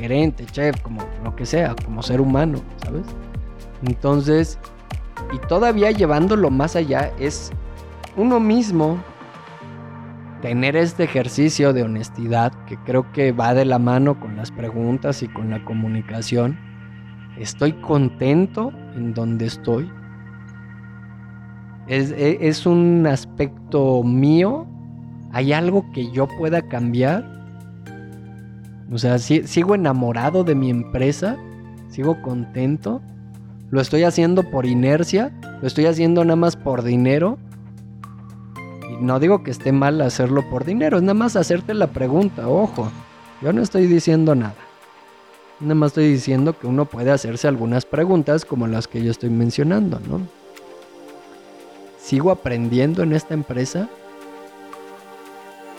gerente, 0.02 0.44
chef, 0.46 0.80
como 0.82 1.00
lo 1.22 1.36
que 1.36 1.46
sea, 1.46 1.76
como 1.84 2.02
ser 2.02 2.20
humano, 2.20 2.58
¿sabes? 2.84 3.06
Entonces, 3.86 4.58
y 5.32 5.38
todavía 5.46 5.92
llevándolo 5.92 6.50
más 6.50 6.74
allá, 6.74 7.12
es 7.20 7.52
uno 8.16 8.40
mismo 8.40 8.98
tener 10.40 10.74
este 10.74 11.04
ejercicio 11.04 11.72
de 11.72 11.84
honestidad 11.84 12.52
que 12.66 12.76
creo 12.78 13.12
que 13.12 13.30
va 13.30 13.54
de 13.54 13.64
la 13.64 13.78
mano 13.78 14.18
con 14.18 14.36
las 14.36 14.50
preguntas 14.50 15.22
y 15.22 15.28
con 15.28 15.50
la 15.50 15.64
comunicación. 15.64 16.58
Estoy 17.38 17.72
contento 17.74 18.72
en 18.96 19.14
donde 19.14 19.46
estoy. 19.46 19.88
Es, 21.86 22.12
es 22.16 22.66
un 22.66 23.06
aspecto 23.06 24.02
mío. 24.02 24.66
¿Hay 25.30 25.52
algo 25.52 25.84
que 25.92 26.10
yo 26.10 26.26
pueda 26.38 26.60
cambiar? 26.60 27.41
O 28.90 28.98
sea, 28.98 29.18
sigo 29.18 29.74
enamorado 29.74 30.44
de 30.44 30.54
mi 30.54 30.70
empresa, 30.70 31.36
sigo 31.90 32.20
contento. 32.22 33.00
Lo 33.70 33.80
estoy 33.80 34.04
haciendo 34.04 34.42
por 34.50 34.66
inercia, 34.66 35.32
lo 35.60 35.66
estoy 35.66 35.86
haciendo 35.86 36.24
nada 36.24 36.36
más 36.36 36.56
por 36.56 36.82
dinero. 36.82 37.38
Y 38.90 39.02
no 39.02 39.18
digo 39.18 39.42
que 39.42 39.50
esté 39.50 39.72
mal 39.72 40.00
hacerlo 40.00 40.48
por 40.50 40.64
dinero, 40.64 40.96
es 40.96 41.02
nada 41.02 41.14
más 41.14 41.36
hacerte 41.36 41.72
la 41.74 41.88
pregunta, 41.88 42.48
ojo, 42.48 42.90
yo 43.40 43.52
no 43.52 43.62
estoy 43.62 43.86
diciendo 43.86 44.34
nada. 44.34 44.54
Nada 45.60 45.74
más 45.74 45.88
estoy 45.88 46.08
diciendo 46.08 46.58
que 46.58 46.66
uno 46.66 46.84
puede 46.84 47.10
hacerse 47.12 47.48
algunas 47.48 47.86
preguntas 47.86 48.44
como 48.44 48.66
las 48.66 48.88
que 48.88 49.02
yo 49.02 49.10
estoy 49.10 49.30
mencionando, 49.30 50.00
¿no? 50.08 50.20
¿Sigo 51.98 52.30
aprendiendo 52.30 53.02
en 53.04 53.12
esta 53.12 53.32
empresa? 53.32 53.88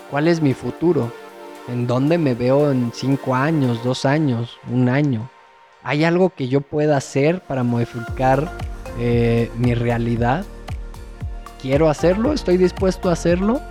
¿Cuál 0.09 0.27
es 0.27 0.41
mi 0.41 0.53
futuro? 0.53 1.11
¿En 1.69 1.88
dónde 1.88 2.17
me 2.17 2.36
veo 2.36 2.71
en 2.71 2.91
cinco 2.93 3.36
años, 3.36 3.82
dos 3.86 4.04
años, 4.04 4.60
un 4.69 4.89
año? 4.89 5.30
¿Hay 5.82 6.04
algo 6.04 6.30
que 6.30 6.49
yo 6.49 6.60
pueda 6.60 6.97
hacer 6.97 7.39
para 7.41 7.63
modificar 7.63 8.52
eh, 8.99 9.49
mi 9.58 9.73
realidad? 9.73 10.43
¿Quiero 11.62 11.89
hacerlo? 11.89 12.34
¿Estoy 12.34 12.58
dispuesto 12.58 13.10
a 13.10 13.13
hacerlo? 13.13 13.62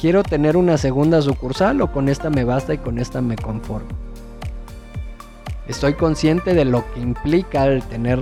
¿Quiero 0.00 0.22
tener 0.22 0.56
una 0.56 0.78
segunda 0.78 1.20
sucursal 1.22 1.80
o 1.80 1.90
con 1.90 2.08
esta 2.08 2.30
me 2.30 2.44
basta 2.44 2.74
y 2.74 2.78
con 2.78 2.98
esta 2.98 3.20
me 3.20 3.34
conformo? 3.34 3.90
Estoy 5.66 5.94
consciente 5.94 6.54
de 6.54 6.64
lo 6.64 6.84
que 6.92 7.00
implica 7.00 7.66
el 7.66 7.82
tener 7.82 8.20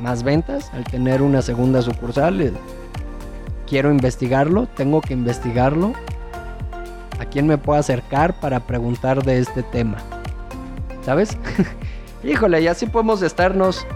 más 0.00 0.22
ventas, 0.22 0.70
al 0.72 0.84
tener 0.84 1.20
una 1.20 1.42
segunda 1.42 1.82
sucursal. 1.82 2.54
Quiero 3.66 3.90
investigarlo, 3.90 4.66
tengo 4.76 5.02
que 5.02 5.12
investigarlo 5.12 5.92
a 7.18 7.24
quién 7.26 7.46
me 7.46 7.58
puedo 7.58 7.78
acercar 7.78 8.38
para 8.40 8.60
preguntar 8.60 9.24
de 9.24 9.38
este 9.38 9.62
tema. 9.62 9.98
¿Sabes? 11.02 11.36
Híjole, 12.24 12.62
y 12.62 12.66
así 12.66 12.86
podemos 12.86 13.22
estarnos 13.22 13.86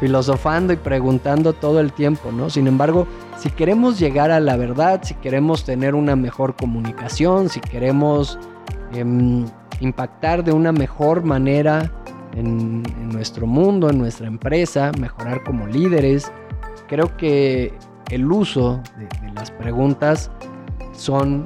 filosofando 0.00 0.72
y 0.72 0.76
preguntando 0.76 1.52
todo 1.52 1.78
el 1.80 1.92
tiempo, 1.92 2.32
¿no? 2.32 2.48
Sin 2.48 2.66
embargo, 2.66 3.06
si 3.38 3.50
queremos 3.50 3.98
llegar 3.98 4.30
a 4.30 4.40
la 4.40 4.56
verdad, 4.56 5.00
si 5.02 5.14
queremos 5.14 5.64
tener 5.64 5.94
una 5.94 6.16
mejor 6.16 6.56
comunicación, 6.56 7.50
si 7.50 7.60
queremos 7.60 8.38
em, 8.92 9.44
impactar 9.80 10.42
de 10.42 10.52
una 10.52 10.72
mejor 10.72 11.22
manera 11.22 11.92
en, 12.34 12.82
nuestro 13.12 13.46
mundo, 13.46 13.90
en 13.90 13.98
nuestra 13.98 14.26
empresa, 14.26 14.92
mejorar 14.98 15.42
como 15.44 15.66
líderes, 15.66 16.32
creo 16.88 17.16
que 17.16 17.74
el 18.10 18.30
uso 18.30 18.80
de 18.96 19.32
las 19.34 19.50
preguntas 19.50 20.30
son 20.92 21.44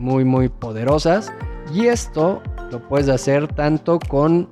muy 0.00 0.24
muy 0.24 0.48
poderosas. 0.48 1.32
Y 1.72 1.86
esto 1.86 2.42
lo 2.72 2.88
puedes 2.88 3.08
hacer 3.08 3.46
tanto 3.46 4.00
con 4.00 4.48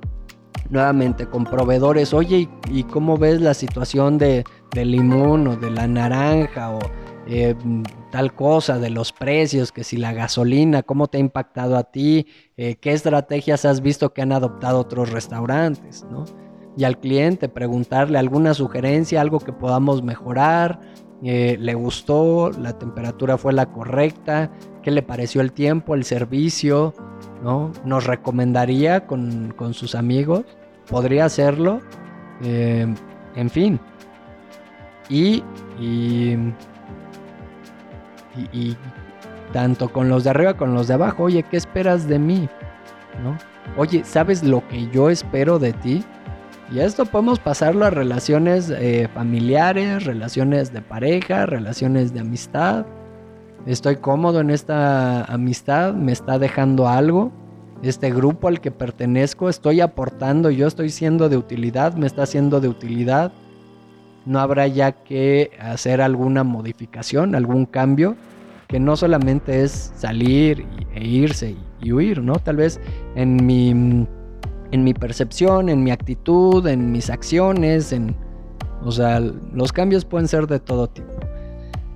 nuevamente 0.69 1.27
con 1.27 1.43
proveedores. 1.43 2.13
Oye 2.13 2.47
y, 2.69 2.83
cómo 2.83 3.17
ves 3.17 3.41
la 3.41 3.53
situación 3.53 4.17
de, 4.17 4.45
del 4.73 4.91
limón 4.91 5.47
o 5.47 5.55
de 5.57 5.71
la 5.71 5.87
naranja 5.87 6.69
o 6.69 6.79
eh, 7.27 7.55
tal 8.11 8.33
cosa 8.33 8.79
de 8.79 8.89
los 8.89 9.11
precios 9.11 9.71
que 9.71 9.83
si 9.83 9.97
la 9.97 10.13
gasolina 10.13 10.81
cómo 10.81 11.07
te 11.07 11.17
ha 11.17 11.21
impactado 11.21 11.77
a 11.77 11.83
ti 11.83 12.25
eh, 12.57 12.75
qué 12.81 12.91
estrategias 12.93 13.65
has 13.65 13.81
visto 13.81 14.13
que 14.13 14.23
han 14.23 14.31
adoptado 14.31 14.79
otros 14.79 15.11
restaurantes 15.11 16.07
¿no? 16.09 16.25
y 16.75 16.85
al 16.85 16.99
cliente 16.99 17.47
preguntarle 17.47 18.17
alguna 18.17 18.55
sugerencia 18.55 19.21
algo 19.21 19.39
que 19.39 19.53
podamos 19.53 20.01
mejorar 20.01 20.79
eh, 21.23 21.57
le 21.59 21.73
gustó, 21.73 22.49
la 22.51 22.77
temperatura 22.77 23.37
fue 23.37 23.51
la 23.51 23.65
correcta, 23.65 24.51
qué 24.81 24.91
le 24.91 25.01
pareció 25.01 25.41
el 25.41 25.51
tiempo, 25.51 25.93
el 25.93 26.05
servicio, 26.05 26.93
¿no? 27.43 27.71
Nos 27.83 28.05
recomendaría 28.05 29.05
con, 29.05 29.53
sus 29.73 29.95
amigos, 29.95 30.45
podría 30.89 31.25
hacerlo, 31.25 31.81
eh, 32.41 32.87
en 33.35 33.49
fin. 33.49 33.79
Y, 35.09 35.43
y, 35.79 36.37
y, 38.53 38.77
tanto 39.51 39.91
con 39.91 40.07
los 40.07 40.23
de 40.23 40.29
arriba 40.29 40.53
como 40.53 40.69
con 40.69 40.75
los 40.75 40.87
de 40.87 40.93
abajo, 40.93 41.23
oye, 41.23 41.43
¿qué 41.43 41.57
esperas 41.57 42.07
de 42.07 42.19
mí? 42.19 42.47
¿No? 43.23 43.37
Oye, 43.75 44.03
¿sabes 44.05 44.43
lo 44.43 44.65
que 44.67 44.87
yo 44.89 45.09
espero 45.09 45.59
de 45.59 45.73
ti? 45.73 46.03
Y 46.71 46.79
esto 46.79 47.05
podemos 47.05 47.39
pasarlo 47.39 47.85
a 47.85 47.89
relaciones 47.89 48.69
eh, 48.69 49.09
familiares, 49.11 50.05
relaciones 50.05 50.71
de 50.71 50.81
pareja, 50.81 51.47
relaciones 51.47 52.13
de 52.13 52.19
amistad. 52.19 52.85
Estoy 53.65 53.95
cómodo 53.95 54.39
en 54.39 54.51
esta 54.51 55.23
amistad, 55.25 55.95
me 55.95 56.11
está 56.11 56.37
dejando 56.37 56.87
algo. 56.87 57.31
Este 57.81 58.11
grupo 58.11 58.47
al 58.47 58.61
que 58.61 58.69
pertenezco, 58.69 59.49
estoy 59.49 59.81
aportando, 59.81 60.51
yo 60.51 60.67
estoy 60.67 60.89
siendo 60.89 61.27
de 61.27 61.37
utilidad, 61.37 61.95
me 61.95 62.05
está 62.05 62.27
siendo 62.27 62.61
de 62.61 62.67
utilidad. 62.67 63.31
No 64.25 64.39
habrá 64.39 64.67
ya 64.67 64.91
que 64.91 65.51
hacer 65.59 66.01
alguna 66.01 66.43
modificación, 66.43 67.33
algún 67.33 67.65
cambio, 67.65 68.15
que 68.67 68.79
no 68.79 68.95
solamente 68.95 69.63
es 69.63 69.91
salir 69.95 70.67
e 70.93 71.03
irse 71.03 71.55
y, 71.81 71.91
huir, 71.91 72.21
¿no? 72.21 72.35
Tal 72.35 72.57
vez 72.57 72.79
en 73.15 73.43
mi 73.43 74.05
en 74.71 74.83
mi 74.83 74.93
percepción, 74.93 75.69
en 75.69 75.83
mi 75.83 75.91
actitud, 75.91 76.65
en 76.67 76.91
mis 76.91 77.09
acciones, 77.09 77.91
en... 77.91 78.15
O 78.83 78.91
sea, 78.91 79.19
los 79.19 79.73
cambios 79.73 80.05
pueden 80.05 80.27
ser 80.27 80.47
de 80.47 80.59
todo 80.59 80.87
tipo. 80.87 81.11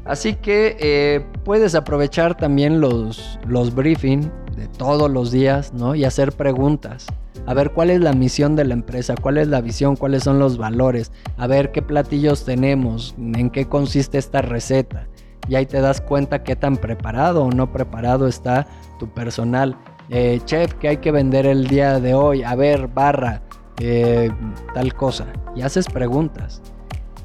Así 0.06 0.36
que 0.36 0.76
eh, 0.80 1.26
puedes 1.46 1.76
aprovechar 1.76 2.36
también 2.36 2.82
los, 2.82 3.40
los 3.48 3.74
briefings 3.74 4.28
de 4.58 4.68
todos 4.68 5.10
los 5.10 5.32
días, 5.32 5.74
¿no? 5.74 5.96
Y 5.96 6.04
hacer 6.04 6.34
preguntas. 6.34 7.08
A 7.46 7.54
ver 7.54 7.72
cuál 7.72 7.90
es 7.90 8.02
la 8.02 8.14
misión 8.14 8.56
de 8.56 8.66
la 8.66 8.74
empresa, 8.74 9.16
cuál 9.16 9.38
es 9.38 9.48
la 9.48 9.62
visión, 9.62 9.96
cuáles 9.96 10.24
son 10.24 10.40
los 10.40 10.58
valores, 10.58 11.12
a 11.38 11.48
ver 11.48 11.72
qué 11.72 11.82
platillos 11.82 12.46
tenemos, 12.46 13.16
en 13.18 13.50
qué 13.50 13.66
consiste 13.66 14.18
esta 14.18 14.42
receta. 14.42 15.08
Y 15.50 15.56
ahí 15.56 15.66
te 15.66 15.82
das 15.82 16.00
cuenta 16.00 16.44
qué 16.44 16.56
tan 16.56 16.78
preparado 16.78 17.44
o 17.44 17.52
no 17.52 17.72
preparado 17.72 18.28
está 18.28 18.66
tu 18.98 19.10
personal. 19.10 19.76
Eh, 20.10 20.42
chef, 20.46 20.74
que 20.76 20.90
hay 20.90 20.98
que 20.98 21.12
vender 21.12 21.46
el 21.46 21.68
día 21.68 22.00
de 22.00 22.14
hoy? 22.14 22.44
A 22.44 22.56
ver, 22.56 22.88
barra, 22.88 23.42
eh, 23.80 24.32
tal 24.74 24.94
cosa. 24.94 25.28
Y 25.56 25.62
haces 25.62 25.88
preguntas. 25.88 26.62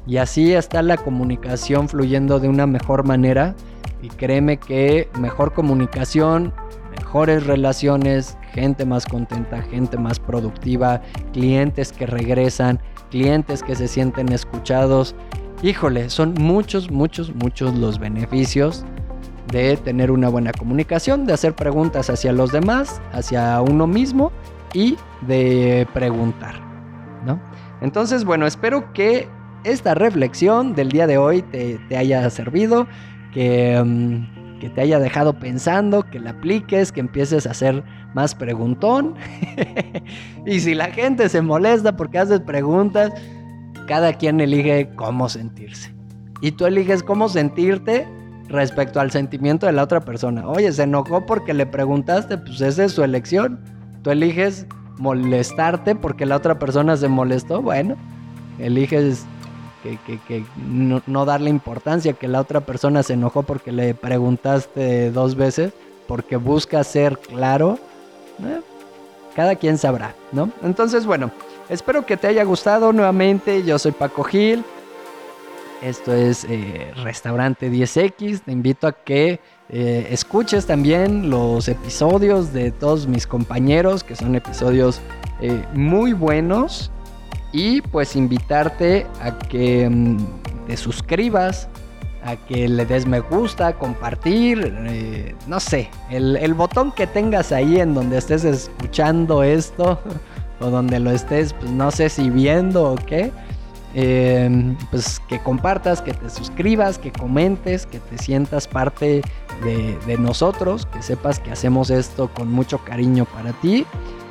Y 0.07 0.17
así 0.17 0.53
está 0.53 0.81
la 0.81 0.97
comunicación 0.97 1.89
fluyendo 1.89 2.39
de 2.39 2.47
una 2.47 2.65
mejor 2.65 3.05
manera. 3.05 3.55
Y 4.01 4.07
créeme 4.07 4.57
que 4.57 5.09
mejor 5.19 5.53
comunicación, 5.53 6.53
mejores 6.97 7.45
relaciones, 7.45 8.37
gente 8.53 8.85
más 8.85 9.05
contenta, 9.05 9.61
gente 9.61 9.97
más 9.97 10.19
productiva, 10.19 11.01
clientes 11.33 11.91
que 11.91 12.05
regresan, 12.05 12.79
clientes 13.11 13.61
que 13.61 13.75
se 13.75 13.87
sienten 13.87 14.31
escuchados. 14.31 15.15
Híjole, 15.61 16.09
son 16.09 16.33
muchos, 16.39 16.89
muchos, 16.89 17.35
muchos 17.35 17.75
los 17.75 17.99
beneficios 17.99 18.85
de 19.51 19.77
tener 19.77 20.11
una 20.11 20.29
buena 20.29 20.51
comunicación, 20.51 21.25
de 21.25 21.33
hacer 21.33 21.55
preguntas 21.55 22.09
hacia 22.09 22.31
los 22.31 22.51
demás, 22.51 23.01
hacia 23.13 23.61
uno 23.61 23.87
mismo 23.87 24.31
y 24.73 24.97
de 25.21 25.87
preguntar, 25.93 26.55
¿no? 27.25 27.39
Entonces, 27.81 28.25
bueno, 28.25 28.45
espero 28.45 28.93
que 28.93 29.27
esta 29.63 29.95
reflexión 29.95 30.75
del 30.75 30.89
día 30.89 31.07
de 31.07 31.17
hoy 31.17 31.41
te, 31.41 31.79
haya 31.97 32.29
servido, 32.29 32.87
que, 33.33 33.81
mm, 33.83 34.59
que, 34.59 34.69
te 34.69 34.81
haya 34.81 34.99
dejado 34.99 35.39
pensando, 35.39 36.03
que 36.03 36.19
la 36.19 36.31
apliques, 36.31 36.91
que 36.91 36.99
empieces 36.99 37.47
a 37.47 37.51
hacer 37.51 37.83
más 38.13 38.35
preguntón. 38.35 39.15
y 40.45 40.59
si 40.59 40.75
la 40.75 40.87
gente 40.87 41.29
se 41.29 41.41
molesta 41.41 41.95
porque 41.95 42.19
haces 42.19 42.41
preguntas, 42.41 43.11
cada 43.87 44.13
quien 44.13 44.39
elige 44.39 44.89
cómo 44.95 45.29
sentirse. 45.29 45.93
Y 46.41 46.51
tú 46.51 46.65
eliges 46.65 47.03
cómo 47.03 47.27
sentirte 47.27 48.07
respecto 48.49 48.99
al 48.99 49.11
sentimiento 49.11 49.65
de 49.65 49.71
la 49.71 49.83
otra 49.83 50.01
persona. 50.01 50.47
Oye, 50.47 50.71
se 50.71 50.83
enojó 50.83 51.25
porque 51.25 51.53
le 51.53 51.65
preguntaste, 51.65 52.37
pues 52.37 52.59
esa 52.61 52.85
es 52.85 52.91
su 52.91 53.03
elección. 53.03 53.59
Tú 54.03 54.11
eliges 54.11 54.65
molestarte 54.97 55.95
porque 55.95 56.25
la 56.25 56.35
otra 56.35 56.59
persona 56.59 56.97
se 56.97 57.07
molestó. 57.07 57.61
Bueno, 57.61 57.95
eliges 58.57 59.25
que, 60.27 60.43
no, 60.57 61.25
darle 61.25 61.49
importancia, 61.49 62.13
que 62.13 62.27
la 62.27 62.41
otra 62.41 62.61
persona 62.61 63.03
se 63.03 63.13
enojó 63.13 63.43
porque 63.43 63.71
le 63.71 63.93
preguntaste 63.93 65.11
dos 65.11 65.35
veces, 65.35 65.71
porque 66.07 66.35
busca 66.35 66.83
ser 66.83 67.17
claro. 67.19 67.79
Cada 69.35 69.55
quien 69.55 69.77
sabrá, 69.77 70.15
¿no? 70.31 70.49
Entonces, 70.63 71.05
bueno, 71.05 71.31
espero 71.69 72.05
que 72.05 72.17
te 72.17 72.27
haya 72.27 72.43
gustado 72.43 72.91
nuevamente. 72.91 73.63
Yo 73.63 73.77
soy 73.79 73.91
Paco 73.91 74.23
Gil. 74.23 74.65
Esto 75.81 76.13
es 76.13 76.45
eh, 76.49 76.91
Restaurante 77.03 77.71
10X. 77.71 78.41
Te 78.41 78.51
invito 78.51 78.85
a 78.85 78.91
que 78.91 79.39
eh, 79.69 80.07
escuches 80.11 80.65
también 80.65 81.29
los 81.29 81.69
episodios 81.69 82.51
de 82.51 82.71
todos 82.71 83.07
mis 83.07 83.25
compañeros, 83.25 84.03
que 84.03 84.15
son 84.15 84.35
episodios 84.35 84.99
eh, 85.39 85.63
muy 85.73 86.11
buenos. 86.11 86.91
Y 87.53 87.81
pues 87.81 88.17
invitarte 88.17 89.07
a 89.21 89.37
que 89.37 89.89
mm, 89.89 90.17
te 90.67 90.75
suscribas, 90.75 91.69
a 92.25 92.35
que 92.35 92.67
le 92.67 92.85
des 92.85 93.05
me 93.05 93.21
gusta, 93.21 93.73
compartir, 93.73 94.73
no 95.47 95.59
sé, 95.61 95.89
el, 96.11 96.53
botón 96.53 96.91
que 96.91 97.07
tengas 97.07 97.53
ahí 97.53 97.79
en 97.79 97.93
donde 97.93 98.17
estés 98.17 98.43
escuchando 98.43 99.41
esto 99.41 99.97
o 100.59 100.69
donde 100.69 100.99
lo 100.99 101.09
estés, 101.09 101.53
pues 101.53 101.71
no 101.71 101.89
sé 101.89 102.09
si 102.09 102.29
viendo 102.29 102.91
o 102.91 102.95
qué 102.95 103.31
Em, 103.95 104.75
pues 104.91 105.19
que 105.27 105.39
compartas, 105.39 106.01
que 106.01 106.13
te 106.13 106.29
suscribas, 106.29 106.99
que 106.99 107.11
comentes, 107.11 107.87
que 107.87 107.99
te 107.99 108.17
sientas 108.19 108.67
parte 108.67 109.21
de, 109.63 109.97
de 110.05 110.17
nosotros, 110.17 110.85
que 110.85 111.01
sepas 111.01 111.39
que 111.39 111.51
hacemos 111.51 111.89
esto 111.89 112.29
con 112.33 112.51
mucho 112.51 112.77
cariño 112.79 113.25
para 113.25 113.51
ti 113.53 113.85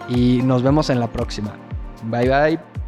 y 0.08 0.42
nos 0.42 0.62
vemos 0.62 0.90
en 0.90 1.00
la 1.00 1.08
próxima. 1.08 1.56
Bye 2.04 2.28
bye. 2.28 2.87